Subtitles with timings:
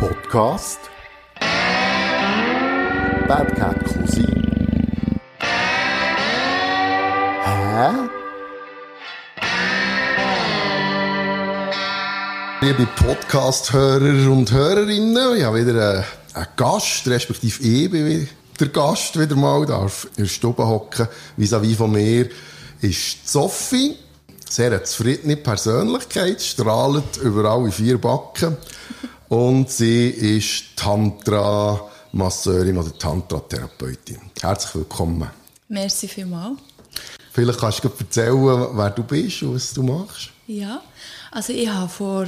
[0.00, 0.80] Podcast
[3.28, 4.42] Bad Cat Cousin
[7.44, 7.90] Hä?
[12.62, 18.26] Liebe Podcast-Hörer und Hörerinnen, ich habe wieder einen, Gast, respektive ich bin
[18.58, 21.08] der Gast wieder mal, darf in der Stube hocken.
[21.36, 22.30] Vis-à-vis von mir
[22.80, 23.98] ist Sophie,
[24.48, 28.56] sehr eine zufriedene Persönlichkeit, strahlt über alle vier Backen.
[29.30, 34.18] Und sie ist Tantra-Masseurin oder Tantra-Therapeutin.
[34.40, 35.30] Herzlich willkommen.
[35.68, 36.58] Merci vielmals.
[37.32, 40.30] Vielleicht kannst du erzählen, wer du bist und was du machst.
[40.48, 40.82] Ja,
[41.30, 42.26] also ich habe vor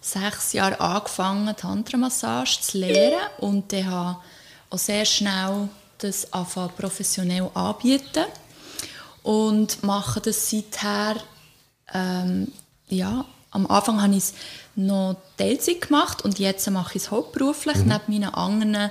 [0.00, 4.18] sechs Jahren angefangen, Tantra-Massage zu lernen und ich habe
[4.70, 6.26] auch sehr schnell das
[6.76, 8.24] professionell anbieten
[9.22, 11.14] und mache das seither
[11.94, 12.50] ähm,
[12.88, 14.34] ja, am Anfang habe ich es
[14.76, 17.88] noch Teilzeit gemacht und jetzt mache ich es hauptberuflich mhm.
[17.88, 18.90] neben meinen anderen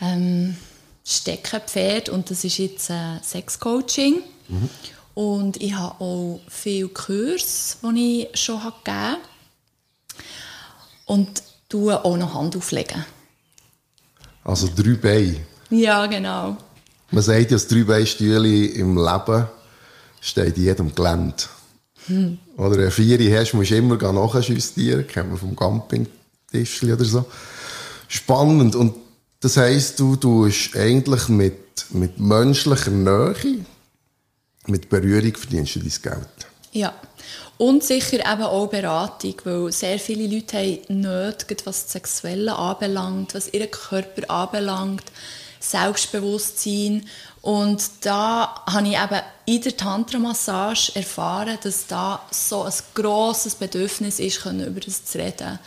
[0.00, 0.56] ähm,
[1.04, 4.22] Steckenpferd und das ist jetzt äh, Sexcoaching.
[4.48, 4.70] Mhm.
[5.14, 9.16] Und ich habe auch viele Kurse, die ich schon habe gegeben
[11.06, 13.04] und tue auch noch Hand auflegen.
[14.44, 15.40] Also drei Beine?
[15.70, 16.56] Ja, genau.
[17.10, 19.46] Man sagt ja, das drei Beine im Leben
[20.20, 21.44] steht in jedem Gelände.
[22.06, 22.38] Hm.
[22.56, 27.24] Oder eine Vieri hast, musst du immer nachjustieren, kennt man vom Campingtisch oder so.
[28.08, 28.74] Spannend.
[28.74, 28.94] Und
[29.40, 33.34] das heisst, du tust eigentlich mit, mit menschlicher Nähe,
[34.66, 36.46] mit Berührung verdienst du dein Geld.
[36.72, 36.94] Ja.
[37.58, 43.34] Und sicher eben auch Beratung, weil sehr viele Leute haben Nöte, was das Sexuelle anbelangt,
[43.34, 45.04] was ihren Körper anbelangt,
[45.60, 47.06] Selbstbewusstsein.
[47.42, 54.18] Und da habe ich eben in der Tantra-Massage erfahren, dass da so ein grosses Bedürfnis
[54.18, 55.58] ist, über das zu reden.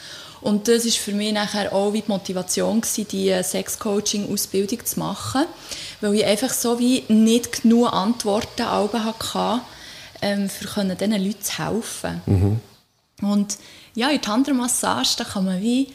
[0.41, 5.45] Und das ist für mich nachher auch wie die Motivation gewesen, die Sex-Coaching-Ausbildung zu machen,
[6.01, 9.61] weil ich einfach so wie nicht genug Antworten hatte,
[10.21, 12.21] ähm, für diesen Leuten zu helfen.
[12.25, 12.59] Mhm.
[13.21, 13.57] Und
[13.95, 15.89] ja, in der Tantra-Massage, da kann man wie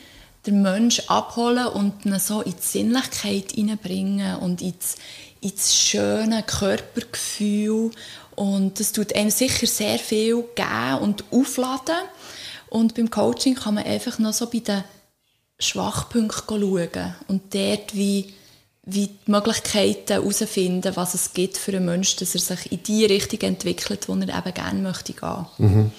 [0.46, 4.96] den Menschen abholen und ihn so in die Sinnlichkeit hineinbringen und ins,
[5.40, 7.90] ins schöne Körpergefühl.
[8.34, 11.96] Und das tut einem sicher sehr viel geben und aufladen.
[12.68, 14.84] Und beim Coaching kann man einfach noch so bei den
[15.60, 18.34] Schwachpunkten schauen und dort wie,
[18.84, 23.04] wie die Möglichkeiten herausfinden, was es gibt für einen Menschen, dass er sich in die
[23.06, 25.46] Richtung entwickelt, wo er eben gerne möchte gehen.
[25.58, 25.92] Mhm.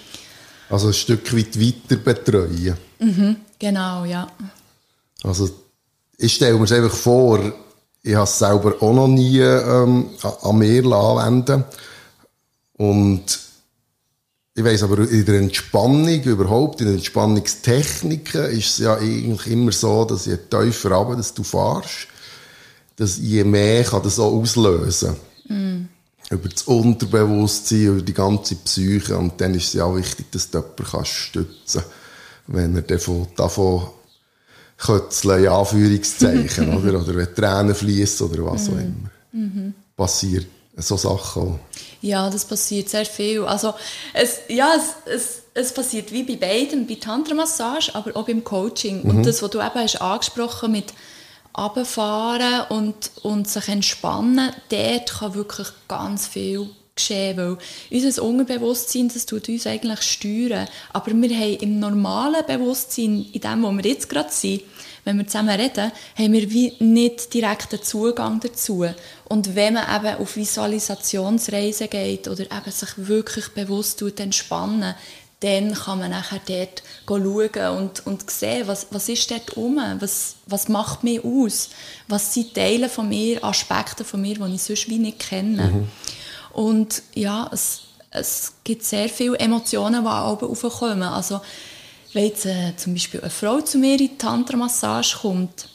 [0.70, 2.78] Also ein Stück weit weiter betreuen.
[3.00, 4.28] Mhm, genau, ja.
[5.24, 5.50] Also
[6.18, 7.40] ich stelle mir es einfach vor,
[8.04, 10.10] ich habe es selber auch noch nie ähm,
[10.44, 11.64] an mir anwenden
[12.74, 13.40] Und
[14.54, 19.72] ich weiß aber, in der Entspannung überhaupt, in den Entspannungstechniken ist es ja eigentlich immer
[19.72, 22.08] so, dass je tiefer runter, dass du fahrst,
[22.96, 25.16] dass je mehr kann das auch auslösen.
[25.50, 25.86] Mm.
[26.30, 29.18] Über das Unterbewusstsein, über die ganze Psyche.
[29.18, 32.05] Und dann ist es ja auch wichtig, dass du jemanden stützen kannst,
[32.48, 33.88] wenn er davon, davon
[34.78, 37.00] Kötzeln, in Anführungszeichen, oder?
[37.02, 38.80] Oder wenn Tränen fließen oder was auch mhm.
[38.80, 39.12] immer.
[39.32, 39.74] Mhm.
[39.96, 40.48] Passiert
[40.78, 41.60] so Sachen auch.
[42.02, 43.46] Ja, das passiert sehr viel.
[43.46, 43.74] Also,
[44.14, 49.04] es, ja, es, es, es passiert wie bei beiden, bei Tantra-Massage, aber auch beim Coaching.
[49.04, 49.10] Mhm.
[49.10, 50.94] Und das, was du eben hast angesprochen mit
[51.58, 57.58] runterfahren und, und sich entspannen, dort kann wirklich ganz viel geschehen, weil
[57.92, 60.68] unser Unterbewusstsein, das tut uns eigentlich steuern.
[60.94, 64.62] Aber wir haben im normalen Bewusstsein, in dem, wo wir jetzt gerade sind,
[65.04, 68.86] wenn wir zusammen reden, haben wir wie nicht direkten Zugang dazu.
[69.26, 74.96] Und wenn man eben auf Visualisationsreise geht oder eben sich wirklich bewusst tut, entspannen,
[75.42, 80.38] dann kann man nachher dort schauen und, und sehen, was, was ist dort um, was,
[80.48, 81.70] was macht mich aus,
[82.08, 85.68] was sind Teile von mir, Aspekte von mir, die ich sonst wie nicht kenne.
[85.68, 85.88] Mhm.
[86.56, 91.04] Und ja, es, es gibt sehr viele Emotionen, die auch aufkommen.
[91.04, 91.42] Also,
[92.14, 95.68] wenn jetzt äh, zum Beispiel eine Frau zu mir in die Tantra-Massage kommt,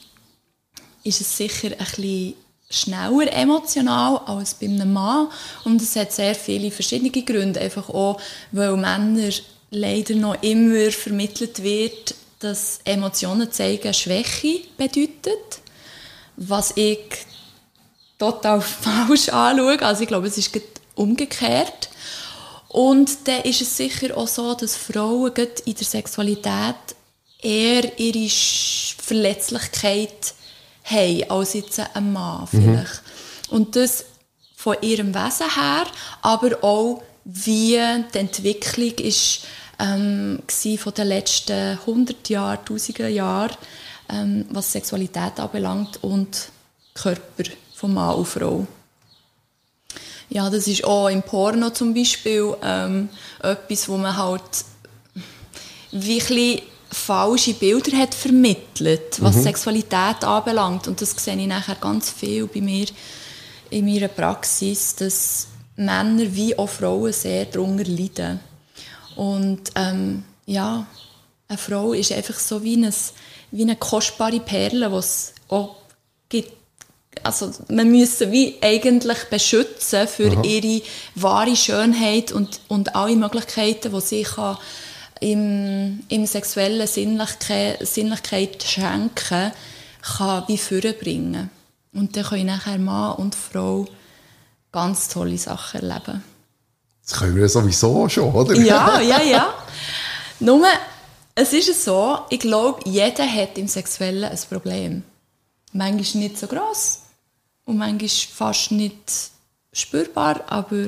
[1.03, 2.33] ist es sicher bisschen
[2.67, 5.27] schneller emotional als bei einem Mann.
[5.65, 7.59] Und es hat sehr viele verschiedene Gründe.
[7.59, 8.19] Einfach auch,
[8.51, 9.29] weil Männer
[9.69, 15.59] leider noch immer vermittelt wird, dass Emotionen zeigen Schwäche bedeutet.
[16.37, 17.27] Was ich
[18.21, 19.81] total falsch anschaue.
[19.81, 20.53] Also ich glaube, es ist
[20.95, 21.89] umgekehrt.
[22.67, 25.33] Und dann ist es sicher auch so, dass Frauen
[25.65, 26.75] in der Sexualität
[27.41, 30.33] eher ihre Verletzlichkeit
[30.83, 32.47] haben als jetzt ein Mann mhm.
[32.47, 33.01] vielleicht.
[33.49, 33.55] Mhm.
[33.55, 34.05] Und das
[34.55, 35.85] von ihrem Wesen her,
[36.21, 37.79] aber auch wie
[38.13, 39.41] die Entwicklung ist
[39.79, 40.39] ähm,
[40.77, 43.55] von den letzten 100 Jahren, 1000 Jahren,
[44.09, 46.49] ähm, was Sexualität anbelangt und
[46.93, 47.43] Körper
[47.73, 48.67] von Mann und Frau.
[50.33, 53.09] Ja, das ist auch im Porno zum Beispiel ähm,
[53.41, 54.41] etwas, wo man halt
[55.91, 59.43] wirklich falsche Bilder hat vermittelt, was mhm.
[59.43, 60.87] Sexualität anbelangt.
[60.87, 62.85] Und das sehe ich nachher ganz viel bei mir
[63.71, 68.39] in meiner Praxis, dass Männer wie auch Frauen sehr darunter leiden.
[69.17, 70.87] Und ähm, ja,
[71.49, 72.93] eine Frau ist einfach so wie, ein,
[73.51, 75.75] wie eine kostbare Perle, die es auch.
[77.23, 80.41] Also man müsse wie eigentlich beschützen für Aha.
[80.43, 80.81] ihre
[81.15, 84.57] wahre Schönheit und, und alle Möglichkeiten, die sie kann
[85.19, 89.51] im, im sexuellen Sinnlichkeit, Sinnlichkeit schenken
[90.01, 91.49] kann, wie vorbringen.
[91.93, 93.85] Und dann können nachher Mann und Frau
[94.71, 96.23] ganz tolle Sachen erleben.
[97.05, 98.55] Das können wir sowieso schon, oder?
[98.55, 99.53] Ja, ja, ja.
[100.39, 100.65] Nur,
[101.35, 105.03] es ist so, ich glaube, jeder hat im Sexuellen ein Problem.
[105.73, 106.99] Manchmal nicht so gross
[107.65, 109.31] und manchmal fast nicht
[109.73, 110.87] spürbar, aber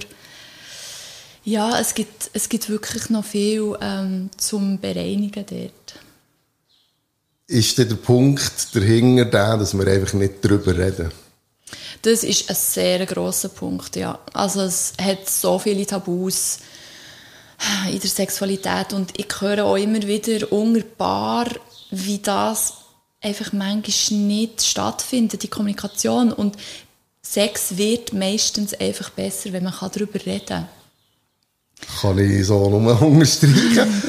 [1.45, 5.99] ja, es gibt, es gibt wirklich noch viel ähm, zum Bereinigen dort.
[7.47, 11.11] Ist der Punkt dahinter der, dass wir einfach nicht darüber reden?
[12.01, 14.19] Das ist ein sehr grosser Punkt, ja.
[14.33, 16.59] Also es hat so viele Tabus
[17.89, 21.45] in der Sexualität und ich höre auch immer wieder unter
[21.91, 22.73] wie das
[23.23, 26.57] einfach manchmal nicht stattfindet, die Kommunikation und
[27.25, 30.67] Sex wird meistens einfach besser, wenn man darüber reden kann.
[32.01, 34.03] Kann ich so nur unterstreichen.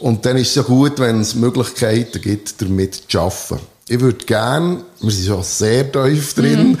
[0.00, 3.60] Und dann ist es ja gut, wenn es Möglichkeiten gibt, damit zu arbeiten.
[3.88, 6.78] Ich würde gerne, wir sind schon sehr tief drin, mhm.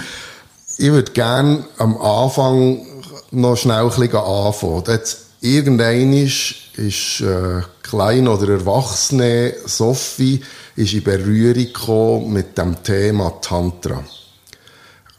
[0.76, 2.86] ich würde gerne am Anfang
[3.30, 4.84] noch schnell ein bisschen anfangen.
[4.86, 10.42] Jetzt, irgendein ist, ist äh, klein oder erwachsene Sophie
[10.78, 14.04] ist in Berührung mit dem Thema Tantra.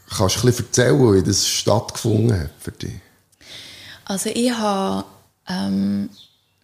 [0.08, 2.94] Kannst du ein bisschen erzählen, wie das stattgefunden hat für dich?
[4.06, 5.04] Also ich habe
[5.46, 6.08] ähm,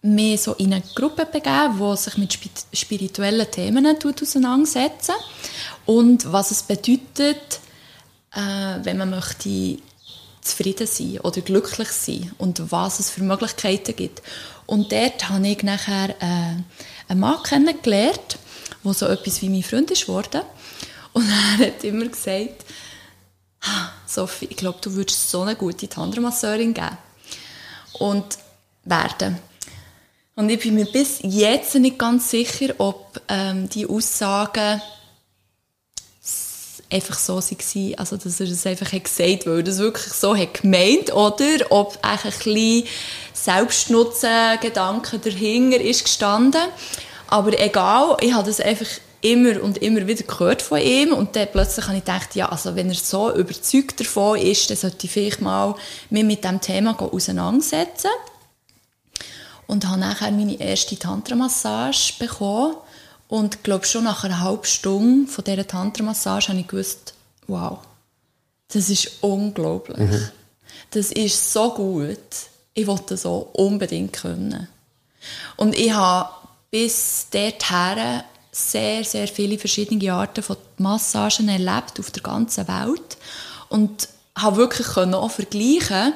[0.01, 2.37] mich so in eine Gruppe begeben, die sich mit
[2.73, 5.11] spirituellen Themen auseinandersetzt
[5.85, 7.59] und was es bedeutet,
[8.33, 9.77] äh, wenn man möchte
[10.41, 14.23] zufrieden sein oder glücklich sein und was es für Möglichkeiten gibt.
[14.65, 16.63] Und dort habe ich nachher äh,
[17.09, 18.39] einen Mann kennengelernt,
[18.87, 20.41] der so etwas wie mein Freund ist geworden.
[21.13, 22.65] Und er hat immer gesagt,
[24.05, 26.97] Sophie, ich glaube, du würdest so eine gute Tantra-Masseurin geben
[27.99, 28.37] und
[28.85, 29.37] werden.
[30.35, 34.81] Und ich bin mir bis jetzt nicht ganz sicher, ob ähm, die Aussagen
[36.89, 40.35] einfach so waren, also dass er das einfach hat gesagt weil er das wirklich so
[40.37, 42.87] hat gemeint oder ob ein bisschen
[43.33, 46.61] Selbstnutzengedanke dahinter ist gestanden.
[47.27, 48.87] Aber egal, ich habe das einfach
[49.21, 52.75] immer und immer wieder gehört von ihm und dann plötzlich habe ich gedacht, ja, also
[52.75, 55.75] wenn er so überzeugt davon ist, dann sollte ich vielleicht mal
[56.09, 58.11] mich mit dem Thema auseinandersetzen.
[59.65, 62.75] Und habe nachher meine erste Tantra-Massage bekommen
[63.27, 67.13] und glaube schon nach einer halben Stunde von dieser Tantra-Massage habe ich gewusst,
[67.47, 67.79] wow,
[68.69, 69.97] das ist unglaublich.
[69.97, 70.29] Mhm.
[70.91, 72.17] Das ist so gut.
[72.73, 74.69] Ich wollte das so unbedingt können.
[75.57, 76.29] Und ich habe
[76.71, 83.17] bis dorthin sehr, sehr viele verschiedene Arten von Massagen erlebt auf der ganzen Welt
[83.69, 86.13] und habe wirklich auch vergleichen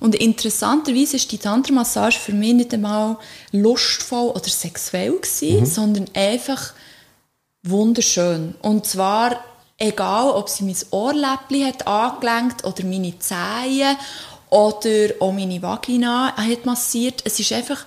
[0.00, 3.16] und interessanterweise ist die Tantra-Massage für mich nicht einmal
[3.50, 5.66] lustvoll oder sexuell gewesen, mhm.
[5.66, 6.72] sondern einfach
[7.64, 8.54] wunderschön.
[8.62, 9.42] Und zwar
[9.76, 13.96] egal, ob sie mein Ohrläppchen hat angelenkt oder meine Zehen
[14.50, 17.22] oder auch meine Vagina hat massiert.
[17.24, 17.84] Es ist einfach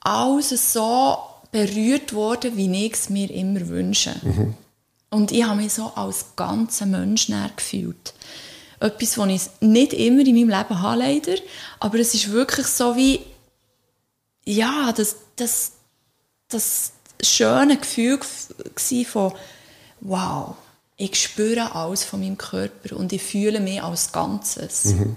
[0.00, 1.18] alles so
[1.52, 4.14] berührt worden, wie ich es mir immer wünsche.
[4.22, 4.54] Mhm.
[5.10, 8.14] Und ich habe mich so als ganzer Mensch gefühlt.
[8.78, 11.34] Etwas, was ich nicht immer in meinem Leben habe, leider.
[11.80, 13.20] Aber es ist wirklich so wie,
[14.44, 15.72] ja, das, das,
[16.48, 16.92] das
[17.22, 18.20] schöne Gefühl
[19.04, 19.32] von,
[20.00, 20.54] wow,
[20.96, 24.84] ich spüre alles von meinem Körper und ich fühle mich als Ganzes.
[24.86, 25.16] Mhm.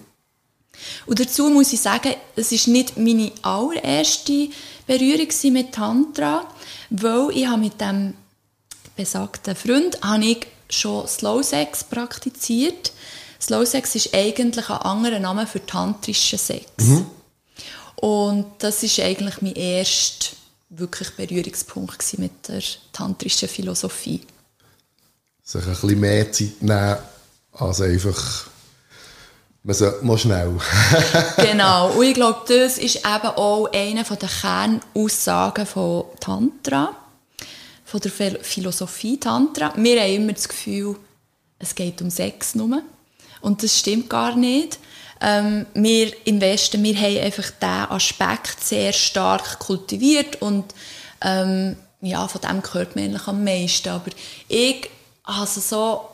[1.05, 4.49] Und dazu muss ich sagen, es ist nicht meine allererste
[4.87, 6.47] Berührung mit Tantra,
[6.89, 8.13] weil ich habe mit dem
[8.95, 12.91] besagten Freund habe ich schon Slow Sex praktiziert.
[13.41, 16.65] Slow Sex ist eigentlich ein anderer Name für tantrischen Sex.
[16.77, 17.05] Mhm.
[17.95, 20.35] Und das ist eigentlich mein erster
[20.69, 22.61] wirklich Berührungspunkt mit der
[22.91, 24.21] tantrischen Philosophie.
[25.43, 26.97] Sich ein bisschen mehr Zeit nehmen,
[27.51, 28.47] als einfach
[29.63, 30.51] man sollte mal schnell.
[31.37, 31.91] genau.
[31.91, 36.95] Und ich glaube, das ist eben auch eine der Kernaussagen von Tantra,
[37.85, 39.73] von der Philosophie Tantra.
[39.77, 40.97] Wir haben immer das Gefühl,
[41.59, 42.81] es geht um Sex nur.
[43.39, 44.79] Und das stimmt gar nicht.
[45.21, 50.65] Ähm, wir im Westen, wir haben einfach diesen Aspekt sehr stark kultiviert und
[51.21, 53.87] ähm, ja, von dem gehört man eigentlich am meisten.
[53.87, 54.11] Aber
[54.49, 54.89] ich
[55.23, 56.09] habe es so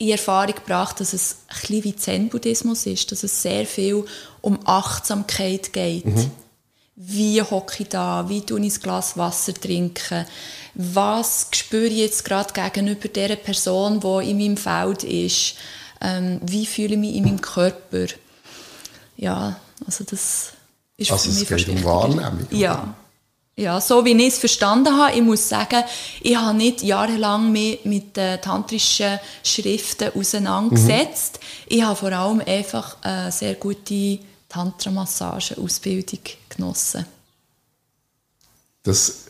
[0.00, 4.06] in Erfahrung gebracht, dass es ein bisschen wie Zen-Buddhismus ist, dass es sehr viel
[4.40, 6.06] um Achtsamkeit geht.
[6.06, 6.30] Mhm.
[6.96, 8.26] Wie hocke ich da?
[8.28, 10.24] Wie tue ich ein Glas Wasser trinken?
[10.74, 15.56] Was spüre ich jetzt gerade gegenüber der Person, die in meinem Feld ist?
[16.00, 18.06] Ähm, wie fühle ich mich in meinem Körper?
[19.18, 20.52] Ja, also das
[20.96, 22.46] ist also für mich es geht um Wahrnehmung.
[22.52, 22.94] Ja.
[23.56, 25.82] Ja, so wie ich es verstanden habe, ich muss sagen,
[26.22, 31.40] ich habe nicht jahrelang mich mit den tantrischen Schriften auseinandergesetzt.
[31.40, 31.76] Mhm.
[31.76, 37.04] Ich habe vor allem einfach eine sehr gute Tantra-Massage-Ausbildung genossen.
[38.82, 39.26] Das,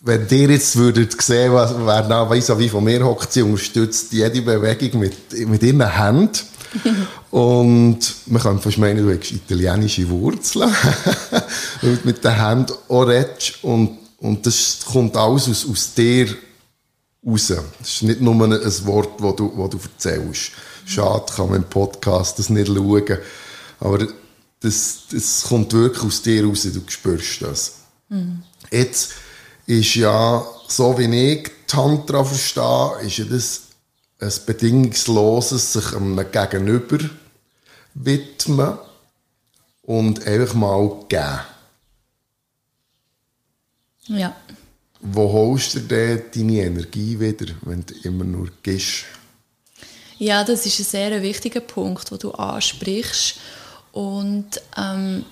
[0.00, 4.12] wenn ihr jetzt würdet sehen, was, wer da weiss, wie von mir hockt, sie unterstützt
[4.12, 6.38] jede Bewegung mit, mit ihren Händen.
[7.30, 10.72] Und man kann fast meinen, du hast italienische Wurzeln,
[11.82, 13.62] du mit den Händen redest.
[13.62, 16.34] Und, und das kommt alles aus, aus dir
[17.26, 17.52] raus.
[17.78, 20.52] Das ist nicht nur ein Wort, das du, das du erzählst.
[20.86, 23.18] Schade, kann man im Podcast das nicht schauen.
[23.80, 24.06] Aber
[24.60, 27.74] das, das kommt wirklich aus dir raus, du spürst das.
[28.08, 28.42] Mhm.
[28.70, 29.12] Jetzt
[29.66, 33.67] ist ja, so wie ich Tantra verstehe, ist ja das
[34.18, 36.98] ein bedingungsloses sich einem Gegenüber
[37.94, 38.78] widmen
[39.82, 41.40] und einfach mal geben.
[44.08, 44.36] Ja.
[45.00, 49.04] Wo holst du denn deine Energie wieder, wenn du immer nur gehst?
[50.18, 53.36] Ja, das ist ein sehr wichtiger Punkt, den du ansprichst.
[53.92, 55.24] Und ähm,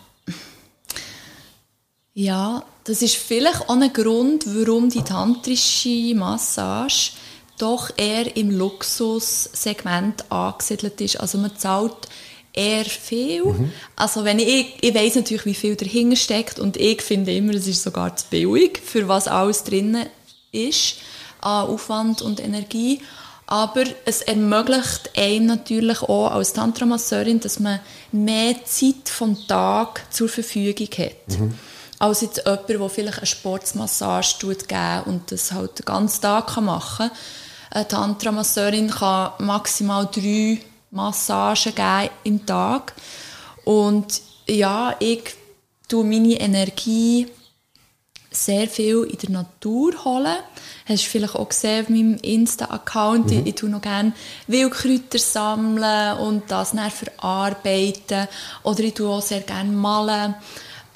[2.15, 7.13] ja, das ist vielleicht auch ein Grund, warum die tantrische Massage
[7.59, 11.21] doch eher im Luxussegment angesiedelt ist.
[11.21, 12.09] Also man zahlt
[12.53, 13.45] eher viel.
[13.45, 13.73] Mhm.
[13.95, 17.67] Also wenn ich, ich weiß natürlich, wie viel dahinter steckt und ich finde immer, es
[17.67, 20.07] ist sogar zu billig, für was alles drin
[20.53, 20.97] ist
[21.41, 23.01] an Aufwand und Energie.
[23.49, 27.79] Aber es ermöglicht einem natürlich auch als Tantramasseurin, dass man
[28.11, 31.39] mehr Zeit vom Tag zur Verfügung hat.
[31.39, 31.55] Mhm.
[31.99, 34.65] Als jetzt jemand, der vielleicht eine Sportsmassage tut
[35.07, 37.17] und das halt den ganzen Tag machen kann
[37.71, 42.95] eine Tantra-Masseurin kann maximal drei Massagen geben im Tag.
[43.65, 45.35] Und ja, ich
[45.89, 47.27] tue meine Energie
[48.31, 50.37] sehr viel in der Natur holen.
[50.87, 53.27] Hast du vielleicht auch gesehen auf meinem Insta-Account.
[53.27, 53.39] Mhm.
[53.41, 54.13] Ich, ich tue noch gerne
[54.47, 58.29] Wildkräuter sammeln und das dann verarbeiten.
[58.63, 60.35] Oder ich tue auch sehr gerne malen.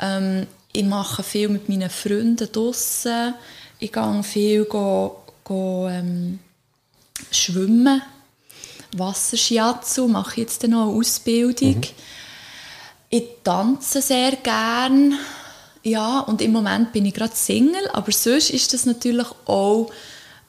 [0.00, 3.34] Ähm, ich mache viel mit meinen Freunden draussen.
[3.78, 6.38] Ich gehe viel go, go, ähm,
[7.30, 8.02] Schwimmen,
[8.96, 11.76] Wasserschiatsu, mache ich jetzt noch eine Ausbildung.
[11.76, 11.84] Mhm.
[13.10, 15.18] Ich tanze sehr gern.
[15.82, 19.90] Ja, und im Moment bin ich gerade Single, aber sonst ist das natürlich auch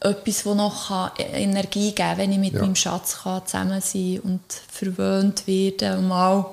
[0.01, 2.62] etwas, das noch Energie geben kann, wenn ich mit ja.
[2.62, 6.46] meinem Schatz kann zusammen sein und verwöhnt werden und mal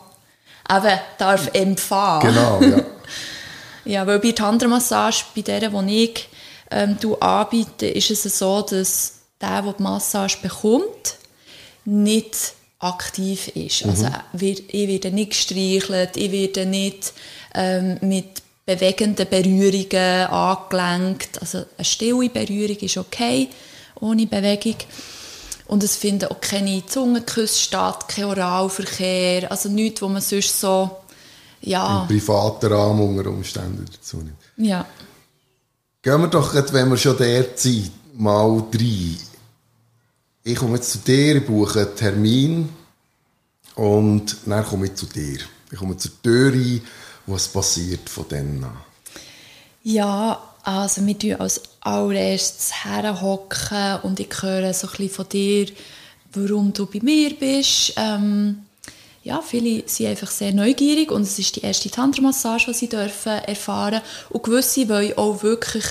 [0.70, 2.34] eben darf empfangen.
[2.34, 2.84] Genau, ja.
[3.84, 6.28] ja, weil bei der Tantra-Massage, bei der, die ich
[6.70, 11.16] ähm, anbiete, ist es so, dass der, der die Massage bekommt,
[11.84, 13.84] nicht aktiv ist.
[13.84, 13.90] Mhm.
[13.90, 17.12] Also ich werde nicht gestreichelt, ich werde nicht
[17.54, 21.40] ähm, mit bewegenden Berührungen angelenkt.
[21.40, 23.48] Also eine stille Berührung ist okay,
[24.00, 24.76] ohne Bewegung.
[25.66, 30.90] Und es finden auch keine Zungenküsse statt, kein Oralverkehr, also nichts, wo man sonst so,
[31.60, 32.02] ja...
[32.02, 34.38] Im privaten Rahmen unter Umständen dazu nimmt.
[34.56, 34.86] Ja.
[36.00, 39.16] Gehen wir doch, wenn wir schon dort sind, mal rein
[40.48, 42.68] ich komme jetzt zu dir, ich buche einen Termin
[43.74, 45.40] und dann komme ich zu dir.
[45.70, 46.80] Ich komme zur Tür rein,
[47.26, 48.78] was passiert von dann an?
[49.82, 55.66] Ja, also wir tun als allererstes herhocken und ich höre so ein bisschen von dir,
[56.32, 57.92] warum du bei mir bist.
[57.96, 58.62] Ähm,
[59.24, 63.32] ja, viele sind einfach sehr neugierig und es ist die erste Tantra-Massage, die sie dürfen
[63.32, 64.00] erfahren
[64.30, 65.84] und gewisse wollen auch wirklich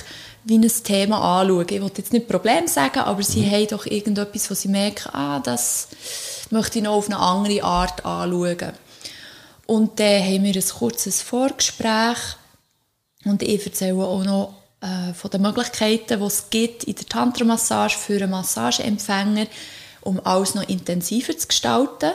[0.48, 1.66] wie ein Thema anschauen.
[1.68, 3.50] Ich will jetzt nicht Problem sagen, aber sie mhm.
[3.50, 5.88] haben doch irgendetwas, wo sie merken, ah, das
[6.50, 8.72] möchte ich noch auf eine andere Art anschauen.
[9.66, 12.16] Und dann haben wir ein kurzes Vorgespräch
[13.26, 17.98] und ich erzähle auch noch äh, von den Möglichkeiten, die es gibt in der Tantra-Massage
[17.98, 19.46] für einen Massageempfänger,
[20.00, 22.12] um alles noch intensiver zu gestalten.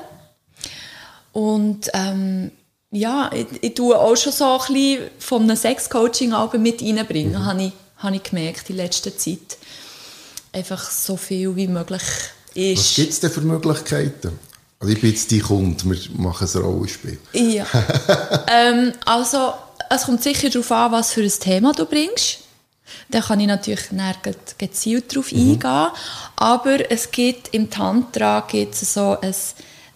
[1.31, 2.51] Und ähm,
[2.89, 7.45] ja, ich, ich tue auch schon so ein bisschen von einem Sexcoaching mit reinbringen, mhm.
[7.45, 7.73] habe ich,
[8.03, 9.57] hab ich gemerkt in letzter Zeit.
[10.51, 12.03] Einfach so viel wie möglich
[12.53, 12.79] ist.
[12.79, 14.37] Was gibt es denn für Möglichkeiten?
[14.79, 17.17] Also ich bin jetzt dein Kunde, wir machen ein Rollenspiel.
[17.31, 17.65] Ja.
[18.51, 19.53] ähm, also,
[19.89, 22.39] es kommt sicher darauf an, was für ein Thema du bringst.
[23.09, 23.85] Da kann ich natürlich
[24.57, 25.51] gezielt darauf mhm.
[25.51, 25.87] eingehen.
[26.35, 29.33] Aber es gibt im Tantra gibt es so ein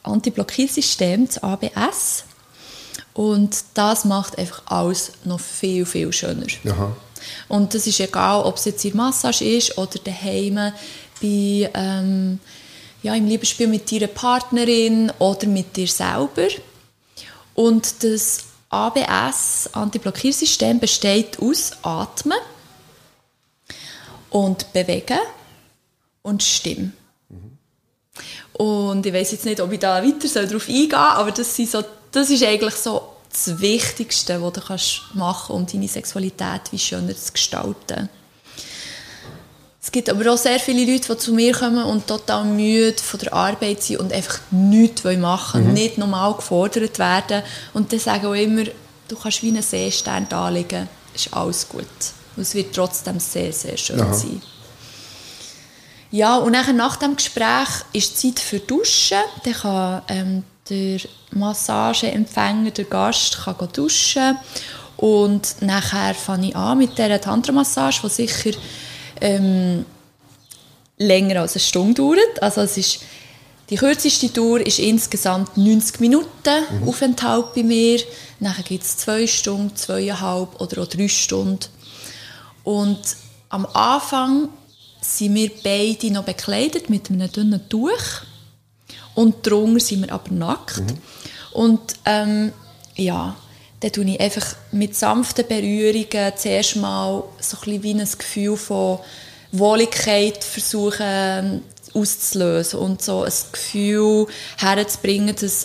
[0.04, 2.24] Antiblockiersystem, das ABS.
[3.14, 6.46] Und das macht einfach alles noch viel, viel schöner.
[6.66, 6.96] Aha.
[7.48, 10.56] Und das ist egal, ob es jetzt in Massage ist oder daheim
[11.22, 12.40] bei, ähm,
[13.04, 16.48] ja, im Liebesspiel mit deiner Partnerin oder mit dir selber.
[17.56, 22.38] Und das ABS, Antiblockiersystem, besteht aus Atmen
[24.30, 25.20] und Bewegen
[26.22, 26.92] und Stimme.
[27.30, 27.58] Mhm.
[28.54, 31.70] Und ich weiß jetzt nicht, ob ich da weiter darauf eingehen soll, aber das, sind
[31.70, 36.62] so, das ist eigentlich so das Wichtigste, was du kannst machen kannst, um deine Sexualität
[36.72, 38.10] wie schöner zu gestalten.
[39.88, 43.22] Es gibt aber auch sehr viele Leute, die zu mir kommen und total müde von
[43.22, 45.74] der Arbeit sind und einfach nichts machen wollen, mhm.
[45.74, 47.42] nicht normal gefordert werden.
[47.74, 48.66] Und dann sagen auch immer,
[49.08, 51.86] du kannst wie einen Seestern anlegen, ist alles gut.
[52.36, 54.14] Und es wird trotzdem sehr, sehr schön Aha.
[54.14, 54.42] sein.
[56.12, 59.20] Ja, und nachher, nach dem Gespräch ist Zeit für Duschen.
[59.46, 61.00] Dann kann ähm, der
[61.32, 64.38] Massageempfänger, der Gast, kann duschen.
[64.98, 68.58] Und nachher fange ich an mit dieser Tantra-Massage, die sicher
[69.22, 69.86] ähm,
[70.98, 72.42] länger als eine Stunde dauert.
[72.42, 73.00] Also es ist,
[73.70, 76.28] die kürzeste Tour ist insgesamt 90 Minuten
[76.82, 76.88] mhm.
[76.88, 78.00] Aufenthalt bei mir.
[78.40, 81.60] Nachher gibt es zwei Stunden, zweieinhalb oder auch drei Stunden.
[82.64, 83.00] Und
[83.50, 84.50] am Anfang
[85.02, 88.24] sind wir beide noch bekleidet mit einem dünnen Tuch
[89.18, 90.78] und drunter sind wir aber nackt.
[90.78, 90.98] Mhm.
[91.52, 92.54] Und ähm,
[92.96, 93.36] ja,
[93.80, 99.00] dann tue ich einfach mit sanften Berührungen zuerst mal so ein wie ein Gefühl von
[99.52, 101.62] Wohligkeit versuchen ähm,
[101.96, 105.63] auszulösen und so ein Gefühl herzubringen, dass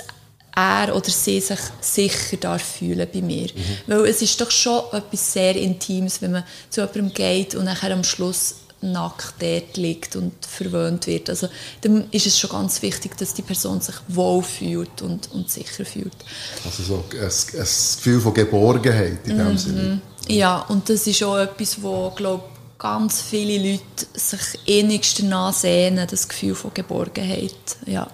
[0.56, 3.48] er oder sie sich sicher darf fühlen bei mir.
[3.54, 3.76] Mhm.
[3.86, 7.92] Weil es ist doch schon etwas sehr Intimes, wenn man zu jemandem geht und nachher
[7.92, 11.30] am Schluss nackt dort liegt und verwöhnt wird.
[11.30, 11.48] Also
[11.80, 15.84] dann ist es schon ganz wichtig, dass die Person sich wohl fühlt und, und sicher
[15.84, 16.16] fühlt.
[16.64, 19.58] Also so ein, ein Gefühl von Geborgenheit in dem mhm.
[19.58, 20.00] Sinne.
[20.28, 22.44] Ja, und das ist auch etwas, wo glaube
[22.78, 27.54] ganz viele Leute sich innigst danach sehnen, das Gefühl von Geborgenheit.
[27.86, 28.08] Ja.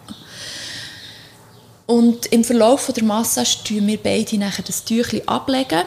[1.86, 5.84] Und im Verlauf der Massage tun wir beide nachher das Tüchlein ablegen.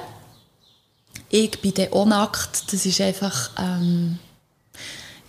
[1.30, 2.74] Ich bin dann auch nackt.
[2.74, 3.52] Das ist einfach...
[3.60, 4.18] Ähm,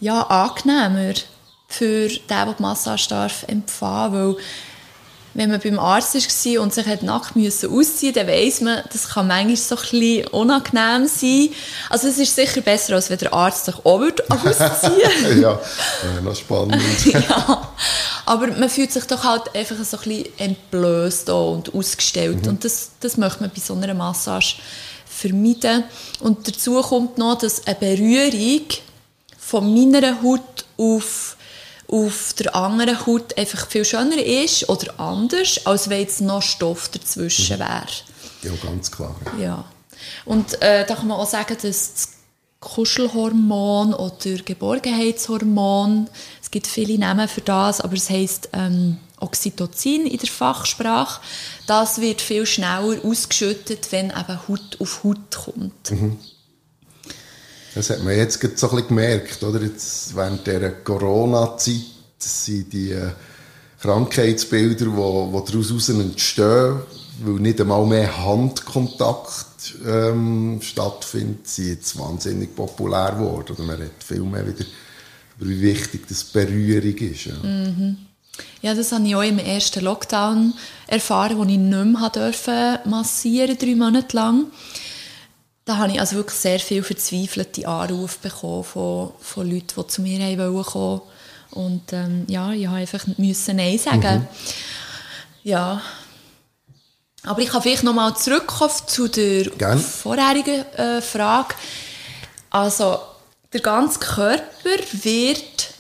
[0.03, 1.15] ja, angenehmer
[1.69, 4.37] für den, der die Massage darf empfangen weil
[5.35, 9.29] wenn man beim Arzt war und sich nackt müssen ausziehen dann weiss man, das kann
[9.29, 11.49] manchmal so ein bisschen unangenehm sein.
[11.88, 15.59] Also es ist sicher besser, als wenn der Arzt sich auch ausziehen ja,
[16.23, 16.83] noch spannend.
[17.07, 17.73] ja,
[18.27, 22.43] aber man fühlt sich doch halt einfach so ein bisschen entblößt und ausgestellt.
[22.43, 22.51] Mhm.
[22.51, 24.57] Und das, das möchte man bei so einer Massage
[25.07, 25.85] vermeiden.
[26.21, 28.67] Und dazu kommt noch, dass eine Berührung
[29.44, 31.37] von meiner Haut auf,
[31.88, 36.88] auf der anderen Haut einfach viel schöner ist oder anders, als wenn jetzt noch Stoff
[36.88, 37.61] dazwischen mhm.
[37.61, 37.87] wäre.
[38.42, 39.14] Ja, ganz klar.
[39.38, 39.64] Ja.
[40.24, 42.09] Und äh, da kann man auch sagen, dass das
[42.61, 46.09] Kuschelhormon oder Geborgenheitshormon,
[46.40, 51.20] es gibt viele Namen für das, aber es heißt ähm, Oxytocin in der Fachsprache,
[51.66, 55.90] das wird viel schneller ausgeschüttet, wenn eben Haut auf Haut kommt.
[55.90, 56.18] Mhm.
[57.74, 59.62] Das hat man jetzt so ein bisschen gemerkt, oder?
[59.62, 61.74] Jetzt während dieser Corona-Zeit
[62.18, 63.11] sind die äh,
[63.80, 66.80] Krankheitsbilder, die, die daraus entstehen,
[67.24, 73.54] weil nicht einmal mehr Handkontakt ähm, stattfindet, sind jetzt wahnsinnig populär geworden.
[73.54, 74.64] Oder man redet viel mehr wieder
[75.38, 77.24] über wie wichtig das Berührung ist.
[77.24, 77.35] Ja.
[77.42, 77.96] Mhm.
[78.62, 80.54] Ja, das habe ich auch im ersten Lockdown
[80.87, 84.46] erfahren, wo ich nicht mehr durfte massieren, drei Monate lang
[85.64, 90.03] da habe ich also wirklich sehr viel verzweifelte Anrufe bekommen von, von Leuten, die zu
[90.03, 91.01] mir kommen wollten.
[91.53, 94.20] Und ähm, ja, ich musste einfach müssen Nein sagen.
[94.20, 94.29] Mhm.
[95.44, 95.83] Ja.
[97.25, 99.79] Aber ich kann vielleicht nochmal zurückkommen zu der Gern.
[99.79, 101.55] vorherigen äh, Frage.
[102.51, 102.98] Also,
[103.53, 105.75] der ganze Körper wird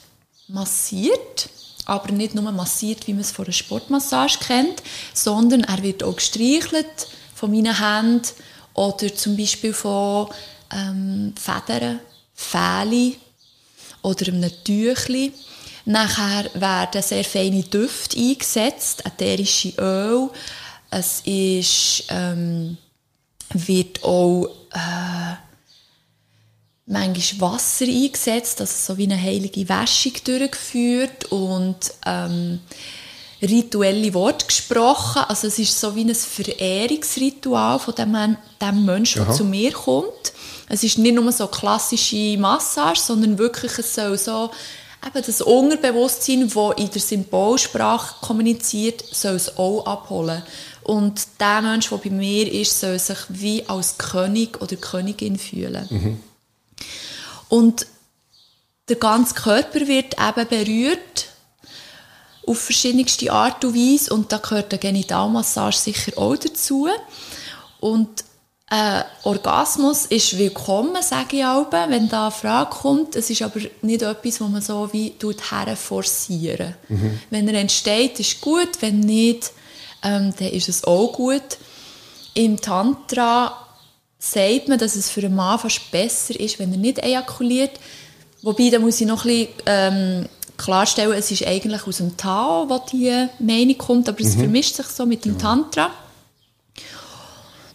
[0.46, 1.48] massiert,
[1.86, 4.82] aber nicht nur massiert, wie man es von einer Sportmassage kennt,
[5.14, 8.28] sondern er wird auch gestreichelt von meinen Händen
[8.74, 10.28] oder zum Beispiel von
[10.72, 12.00] ähm, Federn,
[12.34, 13.18] Fähli
[14.02, 15.32] oder einem Tüchli.
[15.84, 20.30] Nachher werden sehr feine Düfte eingesetzt, ätherische Öl.
[20.90, 22.76] Es ist, ähm,
[23.52, 25.36] wird auch äh,
[26.86, 32.60] manchmal Wasser eingesetzt, also so wie eine heilige Wäschung durchgeführt und ähm,
[33.42, 35.22] rituelle Worte gesprochen.
[35.28, 40.32] Also es ist so wie ein Verehrungsritual von dem, dem Menschen, der zu mir kommt.
[40.68, 44.50] Es ist nicht nur so klassische Massage, sondern wirklich, es soll so
[45.04, 50.42] eben das Unterbewusstsein, das in der Symbolsprache kommuniziert, soll es auch abholen.
[50.82, 55.86] Und der Mensch, der bei mir ist, soll sich wie als König oder Königin fühlen.
[55.90, 56.20] Mhm.
[57.48, 57.86] Und
[58.88, 61.26] der ganze Körper wird eben berührt
[62.46, 66.88] auf verschiedenste Art und Weise und da gehört eine Genitalmassage sicher auch dazu.
[67.80, 68.24] Und
[68.70, 73.16] äh, Orgasmus ist willkommen, sage ich auch, wenn da eine Frage kommt.
[73.16, 75.12] Es ist aber nicht etwas, wo man so wie
[75.76, 77.20] forcieren mhm.
[77.28, 79.52] Wenn er entsteht, ist gut, wenn nicht,
[80.02, 81.58] ähm, dann ist es auch gut.
[82.34, 83.58] Im Tantra
[84.18, 87.72] sagt man, dass es für einen Mann fast besser ist, wenn er nicht ejakuliert.
[88.40, 92.68] Wobei, da muss ich noch ein bisschen ähm, klarstellen, es ist eigentlich aus dem Tao,
[92.68, 94.40] wo die Meinung kommt, aber es mhm.
[94.40, 95.38] vermischt sich so mit dem ja.
[95.38, 95.90] Tantra.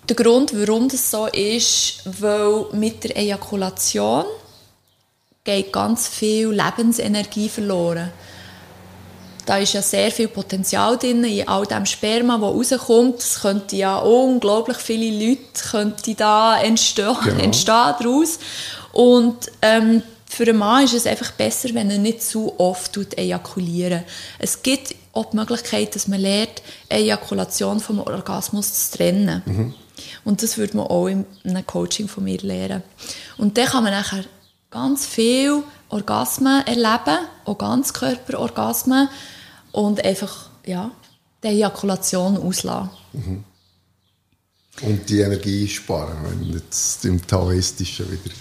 [0.08, 4.24] Der Grund, warum das so ist, weil mit der Ejakulation
[5.44, 8.12] geht ganz viel Lebensenergie verloren.
[9.46, 13.20] Da ist ja sehr viel Potenzial drin in all dem Sperma, das rauskommt.
[13.20, 17.40] Es könnte ja unglaublich viele Leute könnte da entstehen, genau.
[17.44, 18.40] entstehen daraus.
[18.92, 24.04] Und ähm, für einen Mann ist es einfach besser, wenn er nicht zu oft ejakulieren.
[24.40, 29.42] Es gibt auch die Möglichkeit, dass man lernt, Ejakulation vom Orgasmus zu trennen.
[29.46, 29.74] Mhm.
[30.26, 32.84] Und das würde man auch in einem Coaching von mir lernen.
[33.38, 34.26] Und dann kann man nachher
[34.70, 39.10] ganz viel Orgasmen erleben, auch Ganzkörperorgasmen
[39.72, 40.92] und einfach, ja,
[41.44, 42.90] die Ejakulation auslassen.
[43.14, 43.44] Mhm.
[44.82, 48.36] Und die Energie sparen, wenn jetzt im Taoistischen wieder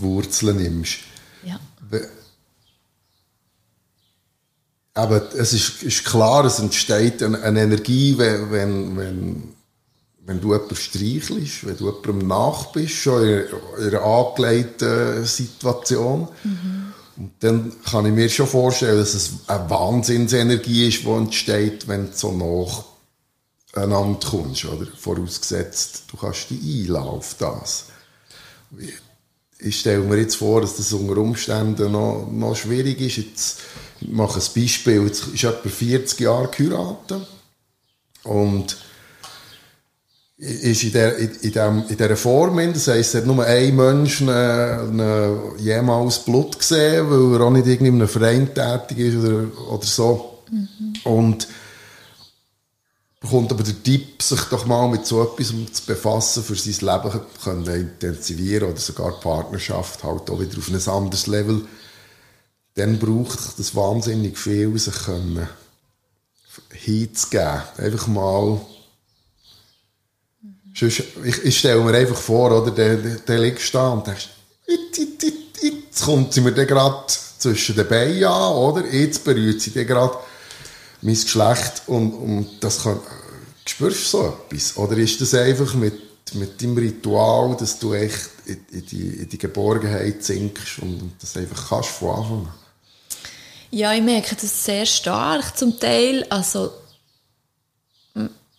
[0.00, 0.98] die Wurzeln nimmst.
[1.44, 1.60] Ja.
[4.94, 9.54] Aber es ist, ist klar, es entsteht eine, eine Energie, wenn, wenn, wenn
[10.30, 13.44] wenn du jemanden streichelst, wenn du jemandem nach bist, schon in,
[13.80, 16.28] einer angelegten Situation.
[16.44, 16.92] Mhm.
[17.16, 22.06] Und dann kann ich mir schon vorstellen, dass es eine Wahnsinnsenergie ist, die entsteht, wenn
[22.06, 22.84] du so nach
[23.82, 24.86] einander kommst, oder?
[24.96, 27.86] Vorausgesetzt, du kannst dich einladen auf das.
[29.62, 33.16] Ich stelle mir jetzt vor, dass das unter Umständen noch, noch schwierig ist.
[33.16, 33.58] Jetzt,
[34.00, 35.04] ich mache ein Beispiel.
[35.06, 37.26] Jetzt ist etwa 40 Jahre geheiratet.
[38.24, 38.76] Und
[40.40, 43.76] ist in, der, in, in, dem, in dieser Form, das heisst, er hat nur ein
[43.76, 49.16] Mensch eine, eine, jemals Blut gesehen, weil er auch nicht in einem Verein tätig ist
[49.16, 50.38] oder, oder so.
[50.50, 50.94] Mhm.
[51.04, 51.48] Und
[53.20, 57.20] bekommt aber der Tipp, sich doch mal mit so etwas zu befassen, für sein Leben
[57.44, 61.66] können intensivieren oder sogar die Partnerschaft halt auch wieder auf ein anderes Level.
[62.74, 65.48] Dann braucht das wahnsinnig viel, sich können
[66.70, 67.62] hinzugeben.
[67.76, 68.60] Einfach mal
[70.80, 74.30] ich, ich stelle mir einfach vor, oder, der, der, liegt da und denkst,
[75.60, 77.04] jetzt kommt sie mir gerade
[77.38, 78.86] zwischen den Beinen an, oder?
[78.86, 80.16] Jetzt berührt sie dann gerade
[81.02, 83.00] mein Geschlecht und, und das kann,
[83.66, 84.76] spürst du so etwas?
[84.76, 89.28] Oder ist das einfach mit, mit deinem Ritual, dass du echt in, in, die, in
[89.28, 92.54] die Geborgenheit sinkst und das einfach kannst von Anfang an?
[93.72, 96.26] Ja, ich merke das sehr stark zum Teil.
[96.28, 96.72] Also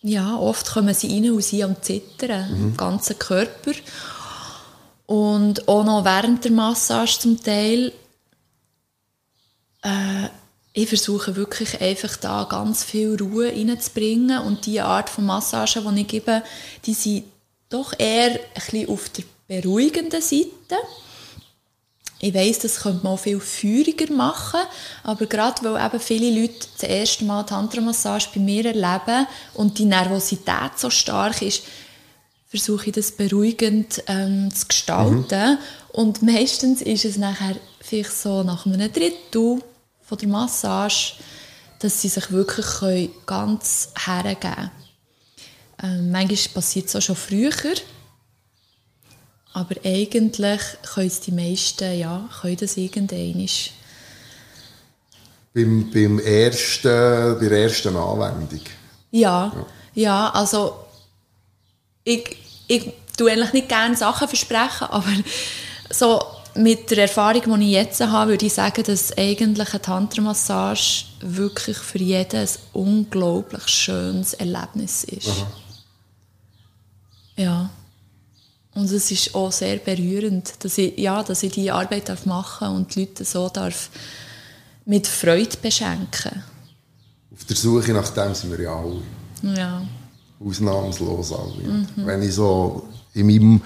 [0.02, 2.62] ja, oft kommen sie rein und sind am Zittern, mhm.
[2.64, 3.72] im ganzen Körper.
[5.06, 7.92] Und auch noch während der Massage zum Teil.
[9.82, 10.28] Äh,
[10.74, 16.00] ich versuche wirklich einfach da ganz viel Ruhe reinzubringen und die Art von Massage, die
[16.00, 16.42] ich gebe,
[16.86, 17.24] die sind
[17.68, 20.76] doch eher ein bisschen auf der beruhigenden Seite.
[22.20, 24.60] Ich weiss, das könnte man auch viel feuriger machen,
[25.02, 29.84] aber gerade weil eben viele Leute das erste Mal Tantra-Massage bei mir erleben und die
[29.84, 31.64] Nervosität so stark ist,
[32.48, 35.52] versuche ich das beruhigend ähm, zu gestalten.
[35.52, 35.58] Mhm.
[35.88, 39.60] Und meistens ist es nachher vielleicht so nach einem Drittel
[40.12, 41.14] von der Massage,
[41.78, 44.70] dass sie sich wirklich ganz hergeben können.
[45.82, 47.50] Ähm, manchmal passiert es auch schon früher,
[49.54, 50.30] aber eigentlich
[50.94, 53.48] können es die meisten, ja, können das irgendwann.
[55.54, 58.60] Beim, beim ersten, bei der ersten Anwendung?
[59.12, 60.84] Ja, ja, ja also
[62.04, 62.36] ich,
[62.68, 65.12] ich tue eigentlich nicht gerne Sachen versprechen, aber
[65.88, 66.20] so
[66.54, 71.76] mit der Erfahrung, die ich jetzt habe, würde ich sagen, dass eigentlich eine Tantra-Massage wirklich
[71.76, 75.28] für jeden ein unglaublich schönes Erlebnis ist.
[75.28, 75.46] Aha.
[77.36, 77.70] Ja.
[78.74, 82.68] Und es ist auch sehr berührend, dass ich, ja, dass ich diese Arbeit darf machen
[82.68, 83.90] und die Leute so darf
[84.84, 86.42] mit Freude beschenken.
[87.32, 89.02] Auf der Suche nach dem sind wir ja alle.
[89.56, 89.82] Ja.
[90.40, 91.62] Ausnahmslos alle.
[91.62, 91.86] Mhm.
[91.96, 93.60] Wenn ich so in meinem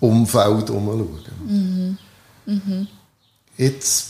[0.00, 1.08] Umfeld umschaue.
[1.46, 1.98] Mhm.
[2.48, 2.88] Mhm.
[3.58, 4.06] Jetzt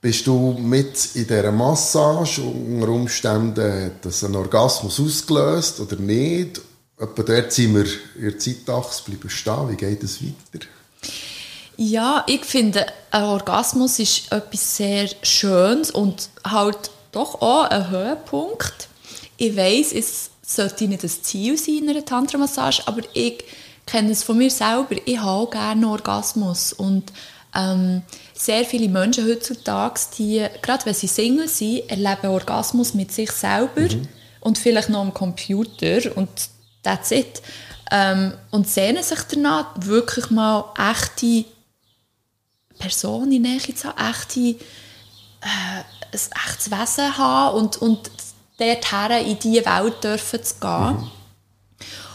[0.00, 2.42] bist du mit in dieser Massage.
[2.42, 6.60] Unter Umständen hat das einen Orgasmus ausgelöst oder nicht.
[6.98, 9.70] Etwa dort sind wir in der Zeitachse bleiben stehen.
[9.70, 10.66] Wie geht es weiter?
[11.76, 18.88] Ja, ich finde, ein Orgasmus ist etwas sehr Schönes und halt doch auch ein Höhepunkt.
[19.36, 23.44] Ich weiß, es sollte nicht das Ziel sein in einer Tantra-Massage, aber ich
[23.86, 24.96] kenne es von mir selber.
[25.04, 27.12] Ich habe auch gerne Orgasmus und
[27.54, 28.02] ähm,
[28.34, 33.82] sehr viele Menschen heutzutage, die, gerade wenn sie Single sind, erleben Orgasmus mit sich selber
[33.82, 34.08] mhm.
[34.40, 36.28] und vielleicht noch am Computer und
[36.82, 37.42] that's it.
[37.90, 41.44] Ähm, und sehnen sich danach, wirklich mal echte
[42.78, 44.56] Personen in Nähe zu haben, echte, äh,
[45.42, 48.10] ein echtes Wesen haben und, und
[48.58, 50.96] dorthin in diese Welt dürfen zu gehen.
[50.96, 51.10] Mhm.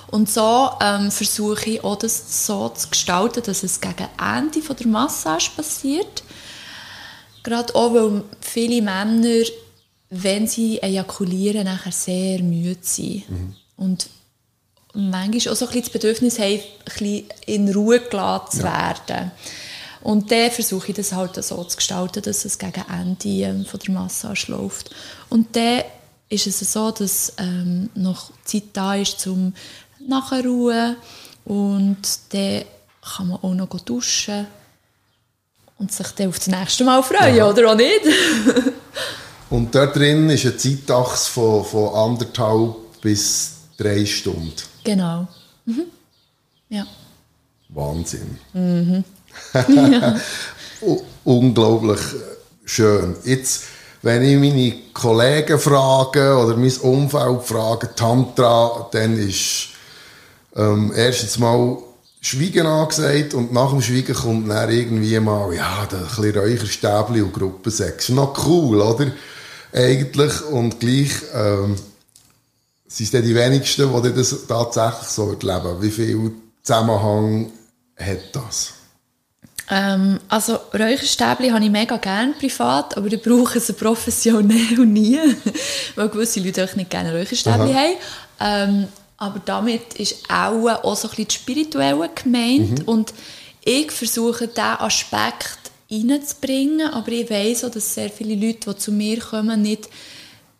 [0.07, 4.75] Und so ähm, versuche ich auch das so zu gestalten, dass es gegen Ende von
[4.75, 6.23] der Massage passiert.
[7.43, 9.43] Gerade auch, weil viele Männer,
[10.09, 13.29] wenn sie ejakulieren, nachher sehr müde sind.
[13.29, 13.55] Mhm.
[13.77, 14.09] Und
[14.93, 19.31] manchmal auch so ein bisschen das Bedürfnis haben, ein bisschen in Ruhe gelassen zu werden.
[20.01, 23.79] Und dann versuche ich das halt so zu gestalten, dass es gegen Ende ähm, von
[23.79, 24.91] der Massage läuft.
[25.29, 25.81] Und dann
[26.29, 29.27] ist es so, dass ähm, noch Zeit da ist
[30.05, 30.97] zum Nachruhen
[31.45, 31.97] und
[32.31, 32.63] dann
[33.01, 34.47] kann man auch noch duschen
[35.77, 37.49] und sich dann auf das nächste Mal freuen, ja.
[37.49, 38.01] oder auch nicht?
[39.49, 44.53] und dort drin ist eine Zeitachse von, von anderthalb bis drei Stunden.
[44.83, 45.27] Genau.
[45.65, 45.85] Mhm.
[46.69, 46.85] Ja.
[47.69, 48.39] Wahnsinn.
[48.53, 49.03] Mhm.
[49.67, 50.19] ja.
[51.23, 51.99] Unglaublich
[52.63, 53.15] schön.
[53.25, 53.63] Jetzt
[54.01, 59.69] wenn ich meine Kollegen frage oder mein Umfeld frage, Tantra, dann ist
[60.55, 61.77] ähm, erstens mal
[62.21, 67.33] Schweigen angesagt und nach dem Schweigen kommt dann irgendwie mal, ja, ein bisschen Räucherstäbli und
[67.33, 68.09] Gruppensex.
[68.09, 69.11] Noch cool, oder?
[69.71, 70.41] Eigentlich.
[70.45, 71.75] Und gleich ähm,
[72.87, 75.81] sind es dann die wenigsten, die das tatsächlich so erleben.
[75.81, 76.31] Wie viel
[76.63, 77.51] Zusammenhang
[77.97, 78.73] hat das?
[79.69, 85.19] Ähm, also Räucherstäbchen habe ich mega gerne privat, aber ich brauche sie professionell nie,
[85.95, 87.95] weil gewisse Leute auch nicht gerne Räucherstäbchen haben.
[88.39, 92.85] Ähm, aber damit ist auch, auch so ein bisschen das Spirituelle gemeint mhm.
[92.85, 93.13] und
[93.63, 98.91] ich versuche diesen Aspekt reinzubringen, aber ich weiß auch, dass sehr viele Leute, die zu
[98.91, 99.89] mir kommen, nicht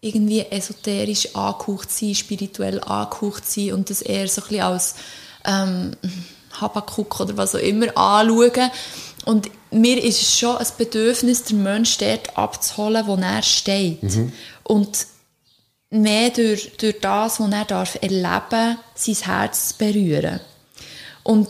[0.02, 4.96] irgendwie esoterisch angehaucht sind, spirituell angehaucht sind und das eher so ein bisschen als
[5.44, 5.92] ähm,
[6.62, 8.70] Habakuk oder was auch immer anschauen.
[9.26, 14.04] Und mir ist es schon ein Bedürfnis, den Menschen dort abzuholen, wo er steht.
[14.04, 14.32] Mhm.
[14.64, 15.08] Und
[16.02, 20.40] mehr durch, durch das, was er darf erleben sein Herz zu berühren.
[21.24, 21.50] Und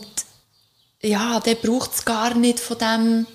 [1.02, 3.26] ja, der braucht es gar nicht von dem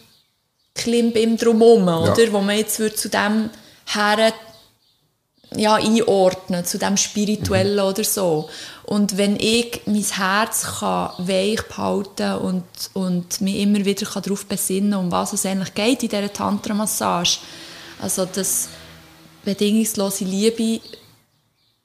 [0.74, 2.00] Klimbim drumherum, ja.
[2.00, 2.32] oder?
[2.34, 3.50] Wo man jetzt zu dem
[3.86, 4.34] her
[5.56, 7.90] ja, einordnen, zu dem Spirituellen mhm.
[7.90, 8.50] oder so.
[8.84, 14.94] Und wenn ich mein Herz kann weich behalten und, und mich immer wieder darauf besinnen
[14.94, 17.40] um was es eigentlich geht in dieser Tantra-Massage,
[18.02, 18.70] also dass
[19.44, 20.82] bedingungslose Liebe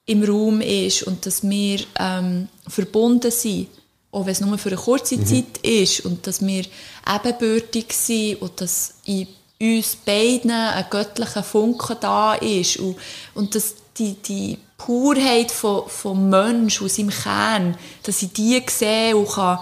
[0.06, 3.68] im Raum ist und dass wir ähm, verbunden sind,
[4.12, 5.26] auch wenn es nur für eine kurze mhm.
[5.26, 6.64] Zeit ist und dass wir
[7.12, 9.26] ebenbürtig sind und dass in
[9.60, 12.96] uns beiden ein göttlicher Funke da ist und,
[13.34, 19.16] und dass die, die Purheit von, vom Menschen aus seinem Kern, dass ich die sehe
[19.16, 19.58] und kann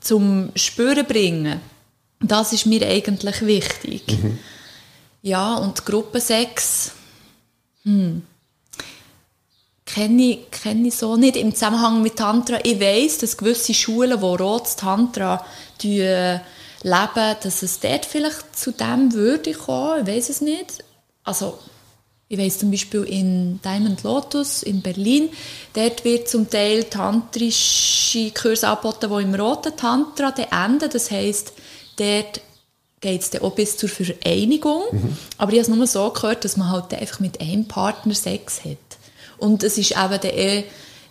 [0.00, 1.60] zum Spüren bringen
[2.20, 4.02] das ist mir eigentlich wichtig.
[4.08, 4.38] Mhm.
[5.22, 6.92] Ja, und Gruppensex,
[7.82, 8.22] hm,
[9.86, 12.58] kenne ich, kenn ich so nicht im Zusammenhang mit Tantra.
[12.64, 15.44] Ich weiß, dass gewisse Schulen, die Rotes Tantra
[15.82, 20.02] leben, dass es dort vielleicht zu dem würde kommen.
[20.02, 20.84] Ich weiß es nicht.
[21.24, 21.58] Also,
[22.28, 25.28] ich weiß zum Beispiel in Diamond Lotus in Berlin,
[25.74, 30.34] dort wird zum Teil tantrische Kurse angeboten, die im roten Tantra
[30.66, 30.90] enden.
[30.92, 31.52] Das heisst,
[31.96, 32.40] dort
[33.00, 34.82] geht es dann auch bis zur Vereinigung.
[34.90, 35.16] Mhm.
[35.38, 38.64] Aber ich habe es nur so gehört, dass man halt einfach mit einem Partner Sex
[38.64, 38.78] hat.
[39.38, 40.64] Und es ist eben eher,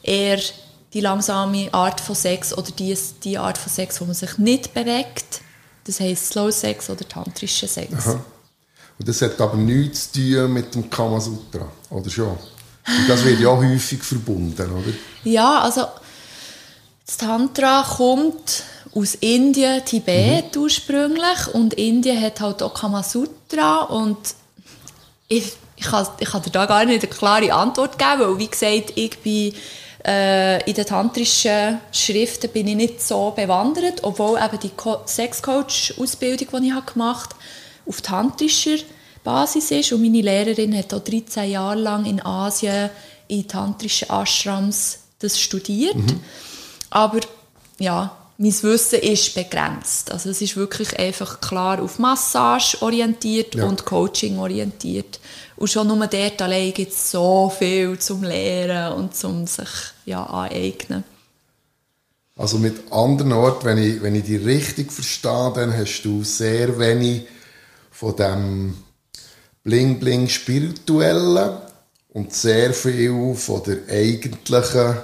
[0.03, 0.39] eher
[0.93, 4.73] die langsame Art von Sex oder die, die Art von Sex, wo man sich nicht
[4.73, 5.41] bewegt
[5.83, 7.93] Das heisst Slow Sex oder tantrischer Sex.
[7.93, 8.23] Aha.
[8.97, 12.29] Und das hat aber nichts zu tun mit dem Kamasutra, oder schon?
[12.87, 14.93] Und das wird ja häufig verbunden, oder?
[15.23, 15.87] Ja, also
[17.05, 20.61] das Tantra kommt aus Indien, Tibet mhm.
[20.61, 24.17] ursprünglich und Indien hat halt auch Kamasutra und
[25.27, 25.53] ich,
[25.85, 28.93] ich, kann, ich kann dir da gar nicht eine klare Antwort geben, weil wie gesagt,
[28.95, 29.53] ich bin
[30.05, 34.71] äh, in den tantrischen Schriften bin ich nicht so bewandert, obwohl eben die
[35.05, 37.43] Sexcoach-Ausbildung, die ich gemacht habe,
[37.87, 38.77] auf tantrischer
[39.23, 39.91] Basis ist.
[39.93, 42.89] Und meine Lehrerin hat auch 13 Jahre lang in Asien
[43.27, 45.95] in tantrischen Ashrams das studiert.
[45.95, 46.19] Mhm.
[46.89, 47.19] Aber
[47.79, 50.11] ja, mein Wissen ist begrenzt.
[50.11, 53.65] Also es ist wirklich einfach klar auf Massage orientiert ja.
[53.65, 55.19] und Coaching orientiert.
[55.55, 59.69] Und schon nur dort allein gibt es so viel zum Lehren und zum sich
[60.05, 61.03] ja, aneignen.
[62.37, 66.77] Also mit anderen Worten, wenn ich, wenn ich die richtig verstehe, dann hast du sehr
[66.77, 67.27] wenig
[67.91, 68.75] von dem
[69.63, 71.57] Bling-Bling Spirituellen
[72.09, 74.97] und sehr viel von der eigentlichen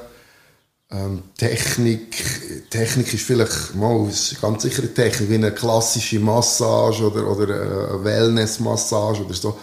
[0.92, 2.70] ähm, Technik.
[2.70, 7.44] Technik ist vielleicht mal ist ganz sicher eine Technik, wie eine klassische Massage oder, oder
[7.44, 9.58] eine Wellness-Massage oder so.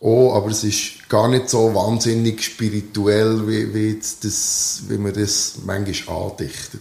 [0.00, 5.54] Oh, aber es ist gar nicht so wahnsinnig spirituell, wie, wie, das, wie man das
[5.64, 6.80] manchmal andichtet.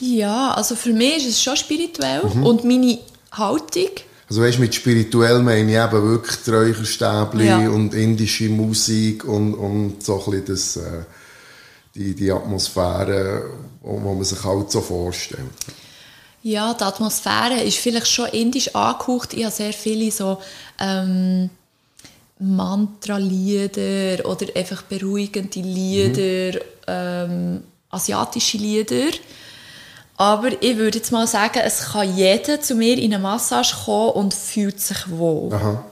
[0.00, 2.44] Ja, also für mich ist es schon spirituell mhm.
[2.44, 2.98] und meine
[3.32, 3.90] Haltung
[4.30, 7.68] also weißt, mit spirituell meine ich eben wirklich die Räucherstäbchen ja.
[7.68, 11.02] und indische Musik und, und so ein bisschen das, äh,
[11.94, 13.50] die, die Atmosphäre,
[13.82, 15.50] wo man sich halt so vorstellt.
[16.42, 19.34] Ja, die Atmosphäre ist vielleicht schon indisch angehaucht.
[19.34, 20.38] Ich habe sehr viele so
[20.78, 21.50] ähm,
[22.38, 26.64] Mantra-Lieder oder einfach beruhigende Lieder, mhm.
[26.86, 29.10] ähm, asiatische Lieder
[30.20, 34.10] aber ich würde jetzt mal sagen, es kann jeder zu mir in eine Massage kommen
[34.10, 35.50] und fühlt sich wohl.
[35.50, 35.82] Aha.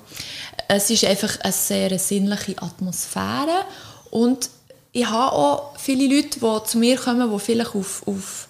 [0.69, 3.65] Es ist einfach eine sehr sinnliche Atmosphäre
[4.11, 4.51] und
[4.93, 8.49] ich habe auch viele Leute, die zu mir kommen, die vielleicht auf, auf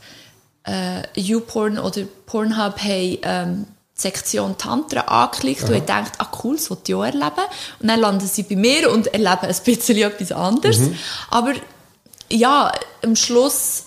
[0.65, 5.71] äh, YouPorn oder Pornhub haben, ähm, die Sektion Tantra angeklickt Aha.
[5.71, 7.45] und ich denke, ah cool, das will ich auch erleben.
[7.81, 10.79] Und dann landen sie bei mir und erleben ein bisschen etwas anderes.
[10.79, 10.99] Mhm.
[11.31, 11.55] Aber
[12.31, 12.73] ja,
[13.03, 13.85] am Schluss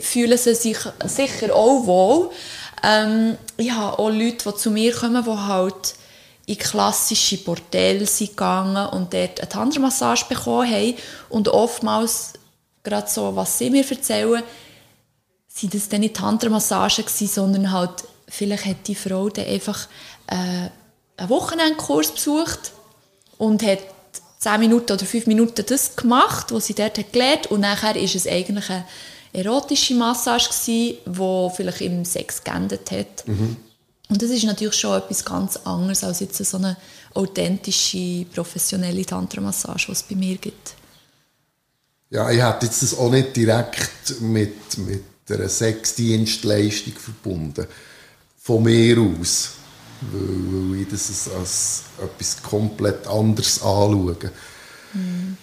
[0.00, 2.30] fühlen sie sich sicher auch wohl.
[2.82, 5.94] Ähm, ich habe auch Leute, die zu mir kommen, die halt
[6.46, 10.94] in klassische Bordelle sind gegangen und dort eine Tantra-Massage bekommen haben.
[11.28, 12.34] Und oftmals,
[12.84, 14.42] gerade so, was sie mir erzählen,
[15.48, 19.88] sind das dann nicht Tantra-Massagen sondern halt, vielleicht hat die Frau dann einfach
[20.28, 20.70] äh,
[21.16, 22.72] einen Wochenendkurs besucht
[23.38, 23.80] und hat
[24.38, 28.14] 10 Minuten oder 5 Minuten das gemacht, was sie dort hat gelernt und nachher ist
[28.14, 28.84] es eigentlich eine
[29.32, 30.50] erotische Massage
[31.04, 33.26] die vielleicht im Sex geendet hat.
[33.26, 33.56] Mhm.
[34.08, 36.76] Und das ist natürlich schon etwas ganz anderes als jetzt so eine
[37.14, 40.74] authentische, professionelle Tantra-Massage, die es bei mir gibt.
[42.10, 47.66] Ja, ich hätte jetzt das auch nicht direkt mit, mit einer Sexdienstleistung verbunden.
[48.38, 49.50] Von mir aus.
[50.12, 54.16] Weil, weil ich das als etwas komplett anderes anschaue.
[54.92, 55.36] Mhm.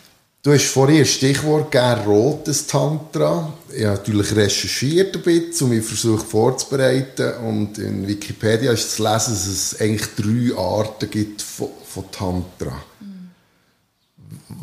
[0.43, 3.53] Du hast vorhin ein Stichwort gegeben, rotes Tantra.
[3.73, 7.36] Ich habe natürlich recherchiert ein bisschen, um mich versucht vorzubereiten.
[7.45, 12.75] Und in Wikipedia ist zu lesen, dass es eigentlich drei Arten gibt von, von Tantra.
[12.99, 13.29] Mhm.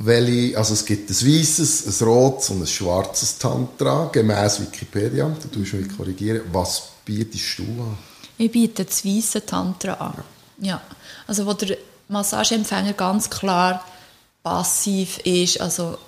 [0.00, 5.30] Welche, also es gibt ein weißes, ein rotes und ein schwarzes Tantra, gemäß Wikipedia.
[5.30, 6.42] Da tust du mich korrigieren.
[6.52, 7.96] Was bietest du an?
[8.36, 10.12] Ich biete das weiße Tantra an.
[10.58, 10.72] Ja.
[10.72, 10.82] ja.
[11.26, 13.82] Also wo der Massageempfänger ganz klar
[14.42, 15.98] passiv ist, also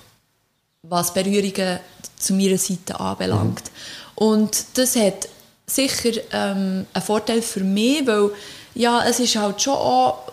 [0.82, 1.80] was Berührungen
[2.16, 3.64] zu meiner Seite anbelangt.
[3.64, 4.24] Mhm.
[4.26, 5.28] Und das hat
[5.66, 8.30] sicher ähm, einen Vorteil für mich, weil
[8.74, 10.32] ja, es ist halt schon auch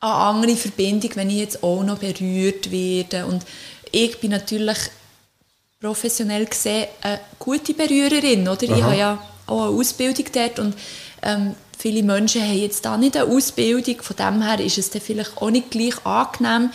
[0.00, 3.26] eine andere Verbindung, wenn ich jetzt auch noch berührt werde.
[3.26, 3.44] Und
[3.90, 4.78] ich bin natürlich
[5.80, 8.68] professionell gesehen eine gute Berührerin, oder?
[8.68, 8.76] Aha.
[8.76, 10.74] Ich habe ja auch eine Ausbildung dort und
[11.22, 15.02] ähm, viele Menschen haben jetzt da nicht eine Ausbildung, von dem her ist es dann
[15.02, 16.70] vielleicht auch nicht gleich angenehm,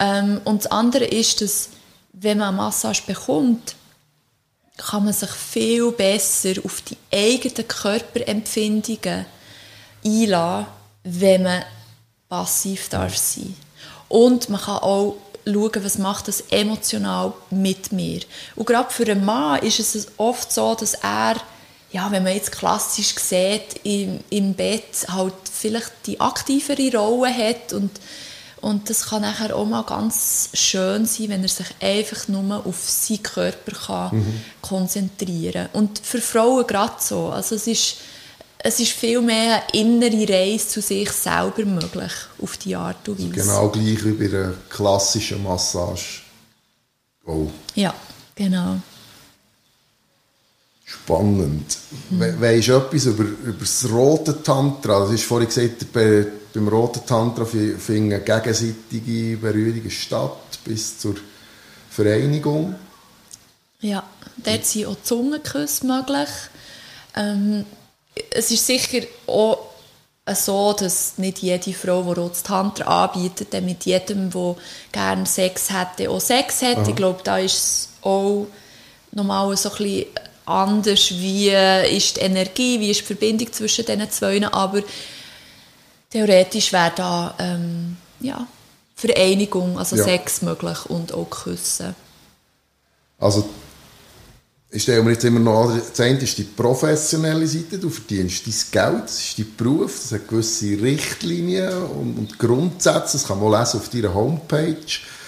[0.00, 1.68] ähm, und das andere ist, dass
[2.12, 3.76] wenn man eine Massage bekommt,
[4.76, 9.26] kann man sich viel besser auf die eigenen Körperempfindungen
[10.04, 10.66] einladen,
[11.04, 11.64] wenn man
[12.28, 13.54] passiv darf sein.
[14.08, 18.20] Und man kann auch schauen, was macht das emotional mit mir.
[18.56, 21.36] Und gerade für einen Mann ist es oft so, dass er,
[21.92, 27.72] ja, wenn man jetzt klassisch sieht, im, im Bett halt vielleicht die aktivere Rolle hat
[27.72, 27.90] und
[28.60, 32.88] und das kann nachher auch mal ganz schön sein, wenn er sich einfach nur auf
[32.88, 34.40] seinen Körper kann mhm.
[34.60, 35.80] konzentrieren kann.
[35.80, 37.28] Und für Frauen gerade so.
[37.28, 37.96] Also es ist
[38.62, 43.18] es ist viel mehr eine innere Reise zu sich selber möglich, auf die Art und
[43.18, 43.30] Weise.
[43.30, 46.20] Genau gleich wie bei einer klassischen Massage.
[47.26, 47.46] Oh.
[47.74, 47.94] Ja,
[48.34, 48.76] genau.
[50.84, 51.78] Spannend.
[52.10, 52.40] Mhm.
[52.40, 55.00] Weisst du etwas über, über das rote Tantra?
[55.00, 55.86] Das ist vorhin gesagt,
[56.52, 61.16] beim roten Tantra finden gegenseitige Berührungen statt bis zur
[61.90, 62.74] Vereinigung.
[63.80, 64.02] Ja,
[64.36, 66.28] dort sind auch Zungenküsse möglich.
[67.16, 67.64] Ähm,
[68.30, 69.70] es ist sicher auch
[70.34, 74.56] so, dass nicht jede Frau, die Rotes Tantra anbietet, mit jedem, der
[74.92, 76.78] gerne Sex hätte, auch Sex hat.
[76.78, 76.88] Aha.
[76.88, 78.46] Ich glaube, da ist es auch
[79.12, 80.06] nochmal so ein bisschen
[80.46, 81.50] anders, wie
[81.96, 84.82] ist die Energie, wie ist die Verbindung zwischen diesen zwei, aber
[86.10, 88.46] theoretisch wäre da ähm, ja,
[88.94, 90.04] Vereinigung, also ja.
[90.04, 91.94] Sex möglich und auch Küssen.
[93.18, 93.48] Also
[94.72, 98.46] ich stelle mir jetzt immer noch an, das eine ist die professionelle Seite, du verdienst
[98.46, 103.40] dein Geld, das ist dein Beruf, das hat gewisse Richtlinien und, und Grundsätze, das kann
[103.40, 104.76] man lesen auf deiner Homepage,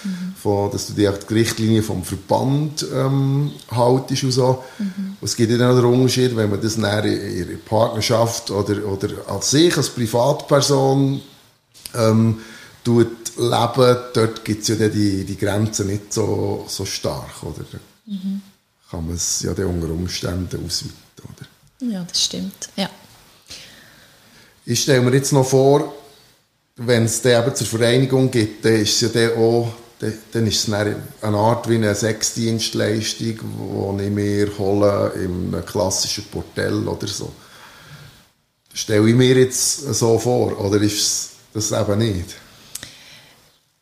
[0.03, 0.32] mhm.
[0.43, 4.63] Von, dass du die, die Richtlinien vom Verband ähm, haltest und so.
[4.77, 5.17] Mhm.
[5.21, 9.09] es gibt ja dann auch den Unterschied, wenn man das in ihrer Partnerschaft oder, oder
[9.27, 11.21] als sich, als Privatperson
[11.95, 12.39] ähm,
[12.83, 17.65] tut leben, dort gibt es ja die, die Grenzen nicht so, so stark, oder?
[18.05, 18.41] Mhm
[18.93, 20.93] kann man es ja dann unter Umständen ausweiten.
[21.23, 21.91] Oder?
[21.91, 22.69] Ja, das stimmt.
[22.75, 22.87] Ja.
[24.65, 25.95] Ich stelle mir jetzt noch vor,
[26.75, 29.73] wenn es dann eben zur Vereinigung gibt, dann ist es ja dann auch
[30.31, 36.25] dann ist es eine Art wie eine Sexdienstleistung, die ich mir hole in einem klassischen
[36.25, 37.31] Portell oder so.
[38.73, 42.35] Stelle ich mir jetzt so vor, oder ist das eben nicht?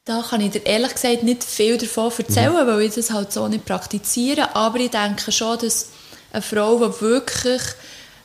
[0.04, 2.68] Da kann ich dir ehrlich gesagt nicht viel davon erzählen, mhm.
[2.68, 4.56] weil ich das halt so nicht praktiziere.
[4.56, 5.90] Aber ich denke schon, dass
[6.34, 7.62] eine Frau, die wirklich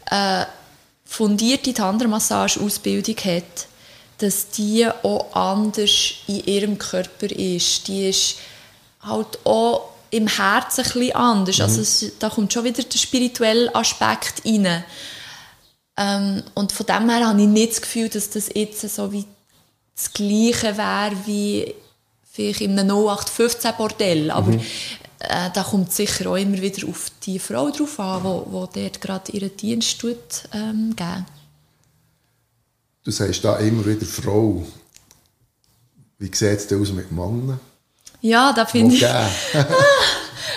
[0.06, 0.46] eine
[1.04, 3.68] fundierte Tantra-Massage-Ausbildung hat,
[4.18, 7.88] dass die auch anders in ihrem Körper ist.
[7.88, 8.36] Die ist
[9.00, 11.60] halt auch im Herzen ein bisschen anders.
[11.60, 11.80] Also mhm.
[11.80, 14.84] Also es, da kommt schon wieder der spirituelle Aspekt rein.
[15.98, 19.24] Ähm, und von dem her habe ich nicht das Gefühl, dass das jetzt so wie
[19.94, 21.74] das Gleiche wäre wie
[22.30, 24.30] vielleicht in einem 0815 Bordell.
[24.30, 24.60] Aber mhm.
[25.20, 29.32] äh, da kommt sicher auch immer wieder auf die Frau drauf an, die dort gerade
[29.32, 30.18] ihren Dienst tut,
[30.52, 31.26] ähm, geben.
[33.06, 34.66] Du sagst da immer wieder Frau.
[36.18, 37.60] Wie sieht es denn aus mit Männern?
[38.20, 39.06] Ja, da finde ich...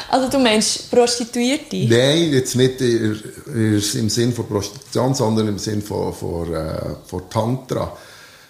[0.10, 1.76] Also du meinst Prostituierte?
[1.88, 7.96] Nein, jetzt nicht im Sinn von Prostitution, sondern im Sinn von, von, äh, von Tantra.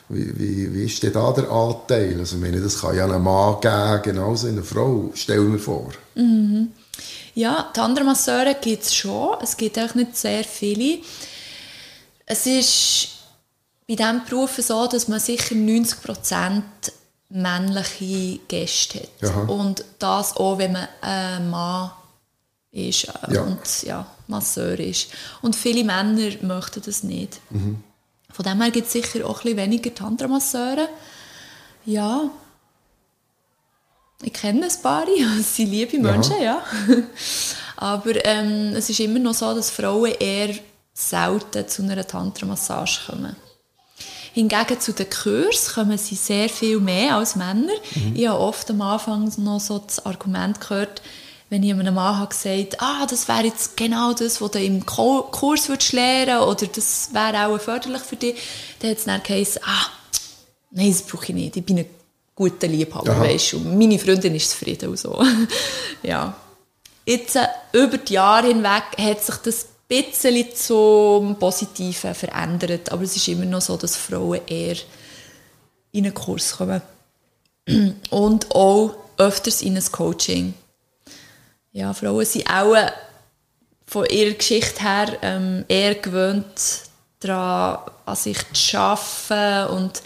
[0.07, 2.17] Wie, wie, wie ist denn da der Anteil?
[2.19, 5.89] Also ich meine, das kann ja einen Mann geben, genauso eine Frau, stell mir vor.
[6.15, 6.69] Mhm.
[7.35, 9.35] Ja, die anderen Masseure gibt es schon.
[9.43, 10.99] Es gibt auch nicht sehr viele.
[12.25, 13.18] Es ist
[13.89, 16.61] bei diesem Beruf so, dass man sicher 90%
[17.29, 19.31] männliche Gäste hat.
[19.31, 19.41] Aha.
[19.41, 21.89] Und das auch, wenn man ein Mann
[22.71, 23.41] ist äh, ja.
[23.41, 25.07] und ja, Masseur ist.
[25.41, 27.41] Und viele Männer möchten das nicht.
[27.49, 27.83] Mhm.
[28.31, 30.87] Von dem her gibt es sicher auch ein weniger Tantra-Masseure.
[31.85, 32.29] Ja.
[34.21, 35.07] Ich kenne ein paar,
[35.39, 36.61] es sind liebe Menschen, ja.
[36.87, 36.95] ja.
[37.75, 40.53] Aber ähm, es ist immer noch so, dass Frauen eher
[40.93, 43.35] selten zu einer Tantra-Massage kommen.
[44.39, 47.73] Hingegen zu den Kurs kommen sie sehr viel mehr als Männer.
[47.93, 48.15] Mhm.
[48.15, 51.01] Ich habe oft am Anfang noch so das Argument gehört,
[51.49, 54.85] wenn ich einem Mann habe gesagt ah, das wäre jetzt genau das, was du im
[54.85, 58.35] Kurs würdest lernen oder das wäre auch förderlich für dich,
[58.79, 59.87] dann hat es dann geheißen, ah,
[60.71, 61.85] nein, das brauche ich nicht, ich bin ein
[62.33, 65.21] guter Liebhaber, weißt du, meine Freundin ist zufrieden und so.
[66.03, 66.33] ja.
[67.05, 73.15] Jetzt, äh, über die Jahre hinweg, hat sich das bisschen zum Positiven verändert, aber es
[73.15, 74.77] ist immer noch so, dass Frauen eher
[75.91, 76.81] in einen Kurs kommen
[78.09, 80.53] und auch öfters in ein Coaching
[81.71, 82.91] ja, Frauen sind auch äh,
[83.85, 86.83] von ihrer Geschichte her ähm, eher gewöhnt,
[87.19, 90.01] daran an sich zu arbeiten und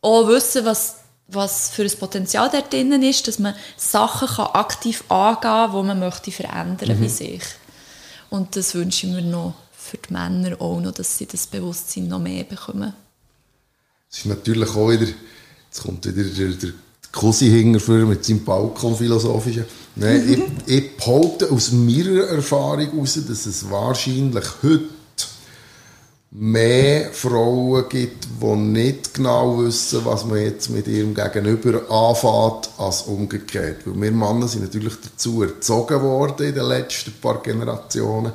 [0.00, 0.96] auch wissen, was,
[1.28, 5.86] was für ein Potenzial dort drin ist, dass man Sachen kann aktiv angehen kann, die
[5.86, 7.00] man möchte verändern mhm.
[7.00, 7.42] bei sich.
[8.32, 12.08] Und das wünsche ich mir noch für die Männer auch noch, dass sie das Bewusstsein
[12.08, 12.94] noch mehr bekommen.
[14.10, 15.06] Es ist natürlich auch wieder,
[15.66, 16.70] jetzt kommt wieder der, der
[17.12, 19.66] Cousin hinterher mit seinem Balkonphilosophischen.
[19.96, 24.88] Nein, ich, ich behaupte aus meiner Erfahrung heraus, dass es wahrscheinlich heute
[26.34, 33.02] mehr Frauen gibt, die nicht genau wissen, was man jetzt mit ihrem Gegenüber anfängt, als
[33.02, 33.82] umgekehrt.
[33.84, 38.32] Weil wir Männer sind natürlich dazu erzogen worden in den letzten paar Generationen,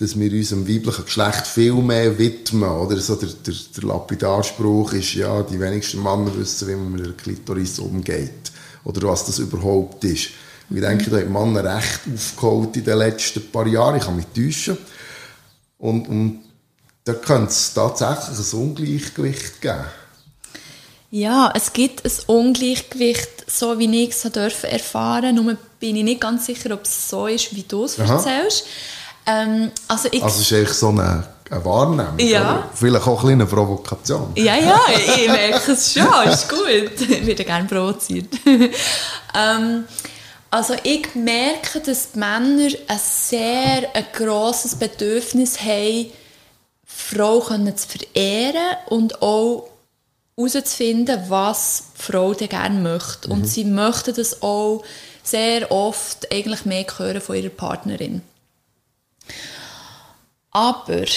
[0.00, 2.96] dass wir unserem weiblichen Geschlecht viel mehr widmen, oder?
[2.96, 7.12] So der, der, der Lapidarspruch ist, ja, die wenigsten Männer wissen, wie man mit der
[7.12, 8.52] Klitoris umgeht.
[8.84, 10.30] Oder was das überhaupt ist.
[10.70, 13.96] Ich denke, da haben Männer recht aufgeholt in den letzten paar Jahren.
[13.96, 14.78] Ich kann mich täuschen.
[15.78, 16.40] Und, und
[17.04, 19.84] da könnte es tatsächlich ein Ungleichgewicht geben.
[21.10, 24.24] Ja, es gibt ein Ungleichgewicht, so wie ich es
[24.64, 25.34] erfahren.
[25.34, 28.64] Nur bin ich nicht ganz sicher, ob es so ist, wie du es erzählst.
[29.26, 32.18] Ähm, also, ich, also es ist eigentlich so eine, eine Wahrnehmung.
[32.18, 32.40] Ja.
[32.40, 32.70] Oder?
[32.74, 34.32] Vielleicht auch ein eine Provokation.
[34.34, 36.28] Ja, ja, ich merke es schon.
[36.28, 37.08] Ist gut.
[37.08, 38.26] Ich werde gerne provoziert.
[38.46, 39.84] ähm,
[40.50, 46.10] also ich merke, dass die Männer ein sehr ein grosses Bedürfnis haben,
[47.04, 49.68] Frau zu verehren und auch
[50.36, 53.28] herauszufinden, was die Frau denn gerne möchte.
[53.28, 53.34] Mhm.
[53.34, 54.82] Und sie möchten das auch
[55.22, 58.22] sehr oft eigentlich mehr hören von ihrer Partnerin.
[60.50, 61.04] Aber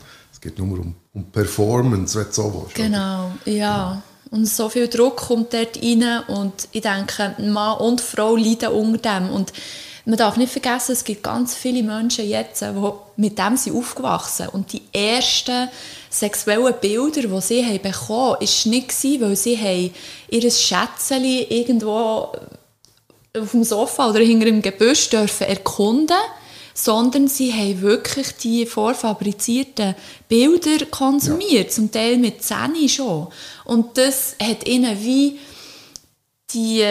[0.44, 2.74] Es geht nur um, um Performance, wenn du so willst.
[2.74, 4.02] Genau, ja.
[4.30, 9.20] Und so viel Druck kommt dort rein und ich denke, Mann und Frau leiden unter
[9.20, 9.30] dem.
[9.30, 9.54] Und
[10.04, 14.48] man darf nicht vergessen, es gibt ganz viele Menschen jetzt, die mit dem sind aufgewachsen
[14.48, 15.70] Und die ersten
[16.10, 19.92] sexuellen Bilder, die sie haben bekommen haben, war nicht, weil sie
[20.28, 22.32] ihr Schätzchen irgendwo
[23.34, 26.43] auf dem Sofa oder hinter dem Gebüsch dürfen erkunden durften
[26.74, 29.94] sondern sie haben wirklich die vorfabrizierten
[30.28, 31.70] Bilder konsumiert, ja.
[31.70, 33.28] zum Teil mit Zähne schon.
[33.64, 35.38] Und das hat ihnen wie
[36.52, 36.84] die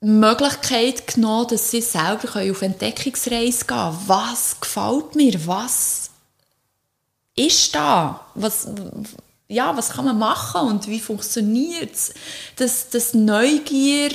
[0.00, 3.98] Möglichkeit genommen, dass sie selber auf Entdeckungsreise gehen können.
[4.06, 5.46] Was gefällt mir?
[5.46, 6.10] Was
[7.36, 8.26] ist da?
[8.34, 8.68] Was,
[9.50, 12.14] ja, was kann man machen und wie funktioniert es?
[12.56, 14.10] Dass, dass Neugier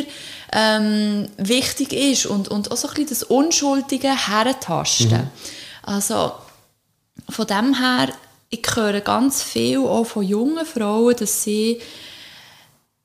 [0.53, 5.11] ähm, wichtig ist und, und auch so ein bisschen das Unschuldige herentasten.
[5.11, 5.29] Mhm.
[5.83, 6.31] Also
[7.29, 8.13] von dem her,
[8.49, 11.81] ich höre ganz viel auch von jungen Frauen, dass sie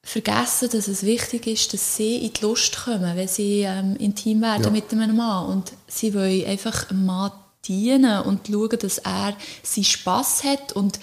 [0.02, 4.40] vergessen, dass es wichtig ist, dass sie in die Lust kommen, wenn sie ähm, intim
[4.42, 4.70] werden ja.
[4.70, 5.46] mit einem Mann.
[5.46, 7.32] Und sie wollen einfach einem Mann
[7.66, 11.00] dienen und schauen, dass er seinen Spass hat und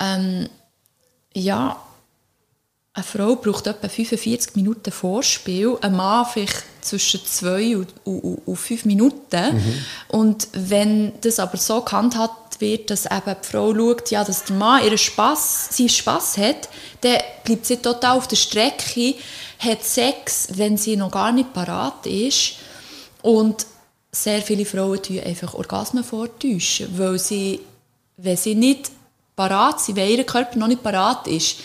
[0.00, 0.48] ähm,
[1.34, 1.76] ja,
[2.92, 8.56] eine Frau braucht etwa 45 Minuten Vorspiel, ein Mann vielleicht zwischen 2 und, und, und
[8.56, 9.54] 5 Minuten.
[9.54, 9.84] Mhm.
[10.08, 14.56] Und wenn das aber so gehandhabt wird, dass eben die Frau schaut, ja, dass der
[14.56, 16.68] Mann ihren Spass, seinen Spass hat,
[17.02, 19.14] dann bleibt sie total auf der Strecke,
[19.60, 22.54] hat Sex, wenn sie noch gar nicht parat ist.
[23.22, 23.66] Und
[24.10, 27.60] sehr viele Frauen täuschen einfach Orgasmen vortäuschen, weil sie,
[28.16, 28.90] wenn sie nicht
[29.40, 31.56] parat sind, wenn ihr Körper noch nicht parat ist,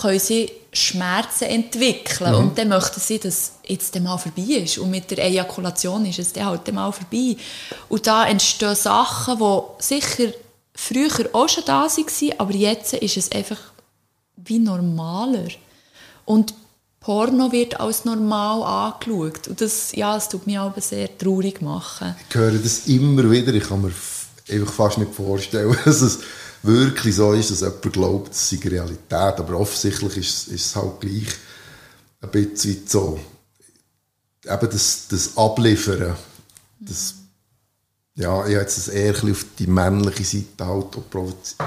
[0.00, 2.32] können sie Schmerzen entwickeln.
[2.32, 2.38] Mhm.
[2.38, 4.78] Und dann möchten sie, dass jetzt mal vorbei ist.
[4.78, 7.36] Und mit der Ejakulation ist es dann halt mal vorbei.
[7.88, 10.32] Und da entstehen Sachen, die sicher
[10.74, 13.58] früher auch schon da waren, aber jetzt ist es einfach
[14.36, 15.48] wie normaler.
[16.24, 16.54] Und
[17.00, 18.62] Porno wird als normal
[18.94, 19.46] angeschaut.
[19.46, 22.16] Und das, ja, das tut mich aber sehr traurig machen.
[22.30, 23.52] Ich höre das immer wieder.
[23.52, 23.92] Ich kann mir
[24.50, 26.20] einfach fast nicht vorstellen, dass es
[26.64, 29.10] wirklich so ist, dass jemand glaubt, es sei Realität.
[29.12, 31.28] Aber offensichtlich ist, ist es halt gleich
[32.20, 33.20] ein bisschen so.
[34.44, 36.16] Eben das, das Abliefern,
[36.80, 37.14] das,
[38.14, 41.10] ja, ich habe jetzt das eher auf die männliche Seite halt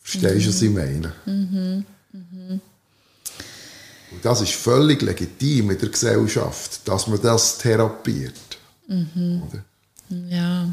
[0.01, 0.49] Verstehst du, mhm.
[0.49, 1.13] was ich meine?
[1.25, 1.85] Mhm.
[2.13, 2.61] Mhm.
[4.11, 8.35] Und das ist völlig legitim in der Gesellschaft, dass man das therapiert.
[8.87, 9.43] Mhm.
[10.29, 10.69] Ja.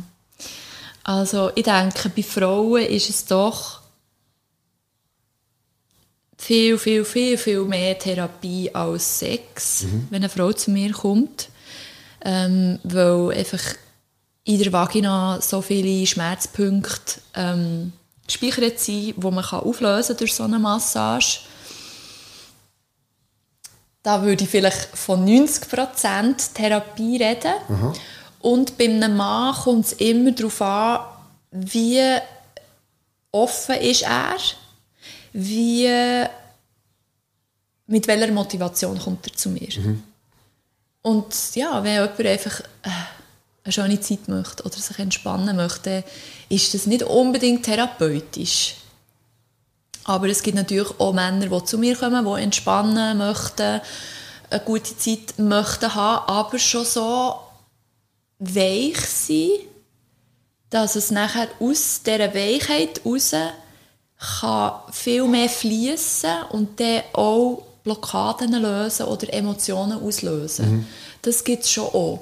[1.03, 3.78] Also ich denke, bei Frauen ist es doch
[6.39, 10.07] viel, viel, viel, viel mehr Therapie als Sex, mhm.
[10.09, 11.49] wenn eine Frau zu mir kommt.
[12.23, 13.61] Ähm, weil einfach
[14.45, 17.93] in der Vagina so viele Schmerzpunkte ähm,
[18.25, 21.41] gespeichert sind, die man kann auflösen durch so eine Massage.
[24.01, 27.53] Da würde ich vielleicht von 90% Therapie reden.
[27.67, 27.93] Mhm.
[28.39, 30.99] Und bei einem Mann kommt es immer darauf an,
[31.51, 32.01] wie
[33.31, 34.37] offen ist er,
[35.33, 35.89] wie,
[37.87, 39.69] mit welcher Motivation kommt er zu mir.
[39.77, 40.03] Mhm.
[41.01, 42.89] Und ja, wenn jemand einfach äh,
[43.63, 46.03] eine schöne Zeit möchte oder sich entspannen möchte,
[46.49, 48.75] ist das nicht unbedingt therapeutisch.
[50.03, 53.81] Aber es gibt natürlich auch Männer, die zu mir kommen, die entspannen möchten,
[54.49, 57.39] eine gute Zeit möchten haben, aber schon so
[58.39, 59.61] weich sind,
[60.69, 63.35] dass es nachher aus dieser Weichheit heraus
[64.19, 70.71] kann viel mehr fließen und dann auch Blockaden lösen oder Emotionen auslösen.
[70.71, 70.85] Mhm.
[71.21, 72.19] Das gibt es schon auch.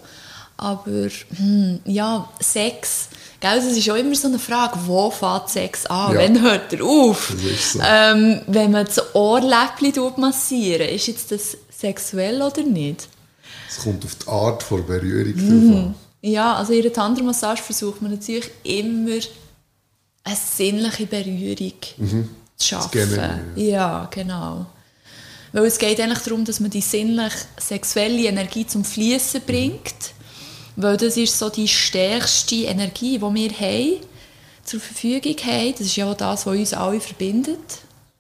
[0.58, 5.86] Aber hm, ja, Sex, gell, das ist auch immer so eine Frage, wo fängt Sex
[5.86, 6.22] an, ja.
[6.22, 7.34] wann hört er auf?
[7.60, 7.80] So.
[7.84, 13.08] Ähm, wenn man das Ohrläppchen massieren, ist jetzt das sexuell oder nicht?
[13.70, 15.74] Es kommt auf die Art von Berührung mhm.
[15.76, 15.96] an.
[16.22, 19.20] Ja, also in der Tantra-Massage versucht man natürlich immer
[20.28, 22.30] eine sinnliche Berührung mhm.
[22.58, 23.54] zu schaffen.
[23.56, 23.64] Ja.
[23.64, 24.66] ja, genau.
[25.54, 30.14] Weil es geht eigentlich darum, dass man die sinnlich-sexuelle Energie zum Fließen bringt.
[30.76, 34.02] Weil das ist so die stärkste Energie, die wir haben,
[34.64, 35.72] zur Verfügung haben.
[35.72, 37.58] Das ist ja auch das, was uns alle verbindet.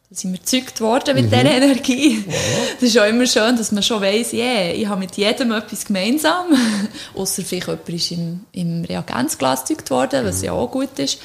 [0.09, 1.29] Da sind wir gezeugt worden mit mhm.
[1.31, 2.23] dieser Energie.
[2.25, 2.33] Ja.
[2.79, 5.85] Das ist auch immer schön, dass man schon weiss, yeah, ich habe mit jedem etwas
[5.85, 6.45] gemeinsam.
[7.13, 10.45] Außer vielleicht jemand ist im, im Reagenzglas gezeugt worden, was mhm.
[10.45, 11.19] ja auch gut ist.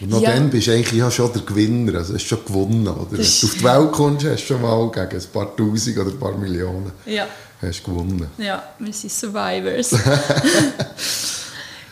[0.00, 0.32] Und noch ja.
[0.32, 2.88] dann bist du eigentlich ja schon der Gewinner, also hast schon gewonnen.
[2.88, 3.10] Oder?
[3.10, 6.10] Wenn du auf die Welt kommst, hast du schon mal gegen ein paar Tausend oder
[6.10, 7.26] ein paar Millionen ja.
[7.60, 8.26] hast gewonnen.
[8.38, 9.90] Ja, wir sind Survivors.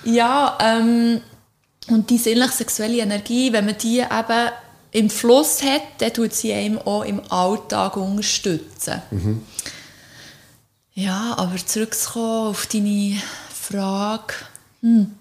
[0.05, 1.21] ja, ähm,
[1.89, 4.51] und die sinnlich-sexuelle Energie, wenn man die eben
[4.93, 9.03] im Fluss hat, dann tut sie einem auch im Alltag unterstützen.
[9.11, 9.43] Mhm.
[10.95, 13.21] Ja, aber zurückzukommen auf deine
[13.55, 14.35] Frage.
[14.81, 15.13] Hm.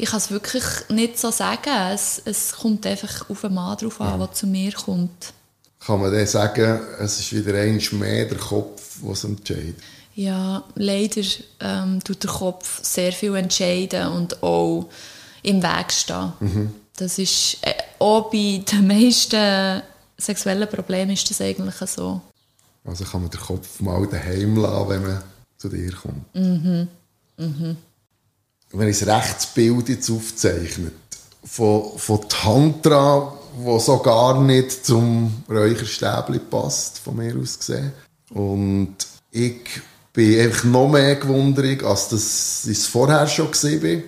[0.00, 1.92] Ich kann es wirklich nicht so sagen.
[1.92, 4.26] Es, es kommt einfach auf den Mann drauf an, ja.
[4.26, 5.34] der zu mir kommt.
[5.78, 9.76] Kann man dann sagen, es ist wieder ein mehr der Kopf, was entscheidet?
[10.14, 11.22] Ja, leider
[11.60, 14.88] ähm, tut der Kopf sehr viel entscheiden und auch
[15.42, 16.32] im Weg stehen.
[16.40, 16.74] Mhm.
[16.96, 19.82] Das ist äh, auch bei den meisten
[20.16, 22.20] sexuellen Problemen ist das eigentlich so.
[22.84, 25.22] Also kann man den Kopf mal daheim lassen, wenn man
[25.58, 26.34] zu dir kommt.
[26.34, 26.88] Mhm.
[27.36, 27.76] Mhm.
[28.72, 30.94] Wenn ich das Rechtsbild jetzt aufzeichnet,
[31.44, 37.92] von, von Tantra, wo so gar nicht zum Räucherstäbli passt, von mir aus gesehen.
[38.30, 38.96] Und
[39.30, 39.62] ich
[40.12, 44.02] bin einfach noch mehr gewundert, als das ich vorher schon war.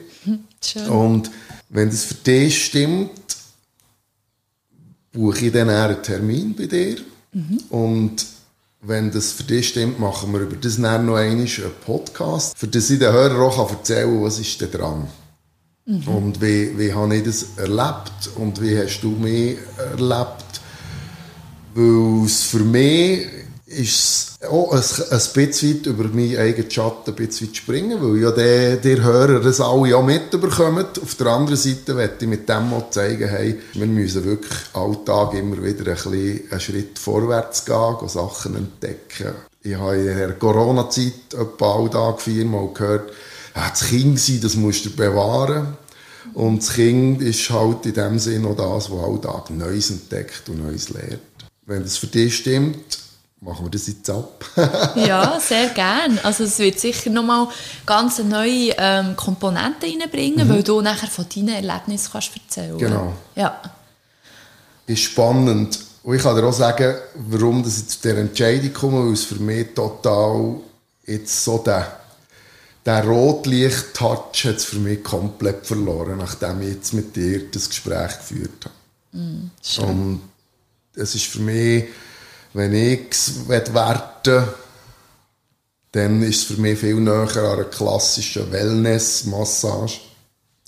[0.65, 0.89] Schön.
[0.89, 1.31] Und
[1.69, 3.11] wenn das für dich stimmt,
[5.13, 6.99] buche ich dann einen Termin bei dir.
[7.33, 7.59] Mhm.
[7.71, 8.27] Und
[8.85, 11.49] wenn das für dich stimmt, machen wir über das dann noch einmal einen
[11.87, 15.07] Podcast, für das ich den Hörern auch erzählen kann, was ist da dran.
[15.87, 16.09] Mhm.
[16.09, 20.61] Und wie, wie habe ich das erlebt und wie hast du mich erlebt?
[21.75, 23.27] Weil es für mich
[23.73, 27.99] ist es auch ein, ein bisschen weit über meinen eigenen Schatten ein bisschen weit springen,
[28.01, 30.87] weil ja der, der Hörer das alle auch mitbekommen.
[31.03, 35.35] Auf der anderen Seite möchte ich mit dem auch zeigen, hey, wir müssen wirklich alltag
[35.35, 39.35] immer wieder ein bisschen einen Schritt vorwärts gehen, gehen Sachen entdecken.
[39.63, 43.13] Ich habe in der Corona-Zeit etwa alltag viermal gehört,
[43.55, 45.77] ja, das Kind sein, das musst du bewahren.
[46.35, 50.65] Und das Kind ist halt in dem Sinne auch das, was alltag Neues entdeckt und
[50.65, 51.21] Neues lernt.
[51.67, 52.99] Wenn das für dich stimmt,
[53.43, 54.45] machen wir das jetzt ab.
[54.95, 56.19] ja, sehr gern.
[56.23, 57.49] Also es wird sicher nochmal
[57.85, 60.53] ganz neue ähm, Komponenten reinbringen, mhm.
[60.53, 63.13] weil du nachher von deinen Erlebnissen kannst erzählen Genau.
[63.35, 63.61] Ja.
[64.87, 65.79] ist spannend.
[66.05, 69.37] Und ich kann dir auch sagen, warum das zu dieser Entscheidung komme, weil es für
[69.37, 70.57] mich total
[71.07, 72.01] jetzt so der,
[72.85, 78.19] der Rotlicht-Touch hat es für mich komplett verloren, nachdem ich jetzt mit dir das Gespräch
[78.19, 79.19] geführt habe.
[79.19, 80.23] Mm, Und
[80.95, 81.85] es ist für mich,
[82.55, 84.55] wenn ich es werte
[85.93, 90.01] dann ist es für mich viel näher an einer klassischen Wellness-Massage,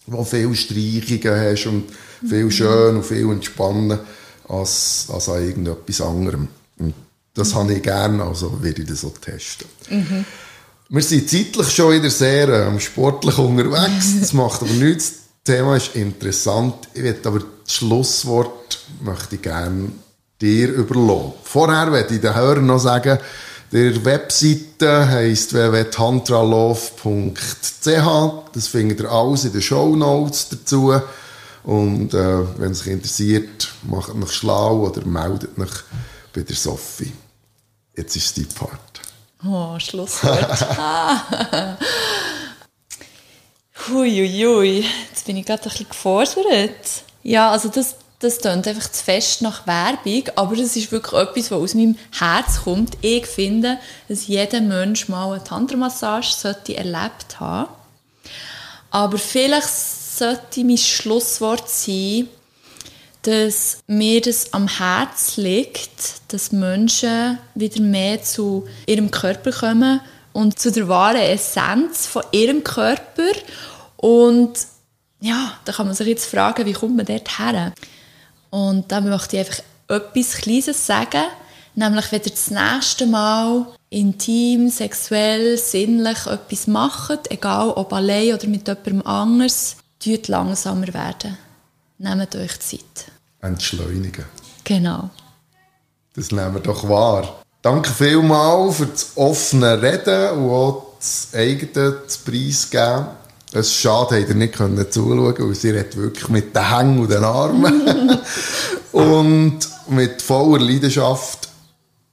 [0.06, 1.84] wo viel Streichungen hast und
[2.28, 3.98] viel schön und viel entspannen,
[4.48, 6.48] als, als an irgendetwas anderem.
[6.78, 6.94] Und
[7.32, 9.66] das habe ich gerne, also werde ich das so testen.
[10.90, 15.12] Wir sind zeitlich schon wieder sehr ähm, sportlich unterwegs, das macht aber nichts.
[15.44, 16.88] Das Thema ist interessant.
[16.92, 19.90] Ich möchte aber das Schlusswort möchte ich gerne
[20.40, 21.32] dir überlassen.
[21.42, 23.18] Vorher möchte ich den Hörern noch sagen,
[23.72, 28.52] der Webseite heisst www.tantralove.ch.
[28.52, 30.94] Das findet ihr alles in den Show Notes dazu.
[31.64, 35.72] Und äh, wenn es euch interessiert, macht euch schlau oder meldet euch
[36.32, 37.12] bei der Sophie.
[37.96, 39.00] Jetzt ist die Part.
[39.44, 40.68] Oh, Schlusswort.
[43.88, 47.02] Huiuiui, jetzt bin ich gerade ein bisschen gefordert.
[47.22, 51.50] Ja, also das, das klingt einfach zu fest nach Werbung, aber das ist wirklich etwas,
[51.50, 52.96] was aus meinem Herz kommt.
[53.02, 57.70] Ich finde, dass jeder Mensch mal eine Tantra-Massage sollte erlebt haben.
[58.90, 62.28] Aber vielleicht sollte mein Schlusswort sein,
[63.22, 70.00] dass mir das am Herz liegt, dass Menschen wieder mehr zu ihrem Körper kommen
[70.32, 73.32] und zu der wahren Essenz von ihrem Körper.
[73.96, 74.52] Und
[75.20, 77.72] ja, da kann man sich jetzt fragen, wie kommt man dort her?
[78.54, 81.24] Und da möchte ich einfach etwas Kleines sagen,
[81.74, 88.46] nämlich wenn ihr das nächste Mal intim, sexuell, sinnlich etwas macht, egal ob allein oder
[88.46, 91.36] mit jemandem anders, tut langsamer werden.
[91.98, 93.10] Nehmt euch Zeit.
[93.42, 94.26] Entschleunigen.
[94.62, 95.10] Genau.
[96.14, 97.42] Das nehmen wir doch wahr.
[97.60, 103.06] Danke vielmals für das offene Reden und auch das eigene Preisgeben.
[103.56, 106.98] Es ist schade, dass ihr nicht können zuschauen weil sie redet wirklich mit den Hängen
[106.98, 108.18] und den Armen.
[108.92, 109.58] und
[109.90, 111.48] mit voller Leidenschaft.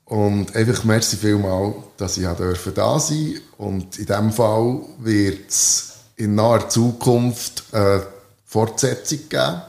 [0.06, 3.42] Und einfach merci vielmals, dass ich da sein durfte.
[3.58, 8.04] Und in diesem Fall wird es in naher Zukunft eine
[8.46, 9.62] Fortsetzung geben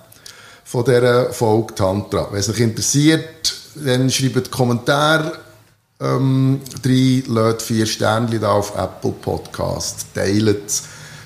[0.64, 2.28] von dieser Folge Tantra.
[2.30, 5.38] Wenn es euch interessiert, dann schreibt Kommentare
[6.00, 10.82] ähm, rein, lasst vier Sternchen da auf Apple Podcast, teilt es.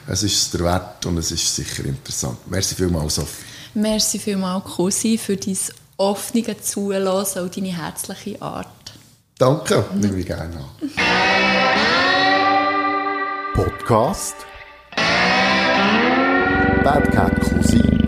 [0.08, 2.38] Es ist es der Wert und es ist sicher interessant.
[2.48, 3.44] Merci vielmals, Sophie.
[3.74, 5.58] Merci vielmals, Cousin, für dein
[5.96, 8.68] offene Zuhören und deine herzliche Art.
[9.38, 10.64] Danke, nehme ich gerne an.
[13.54, 14.36] Podcast
[16.84, 17.98] Bad Cat Cousin.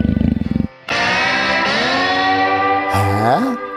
[2.92, 3.68] Hä?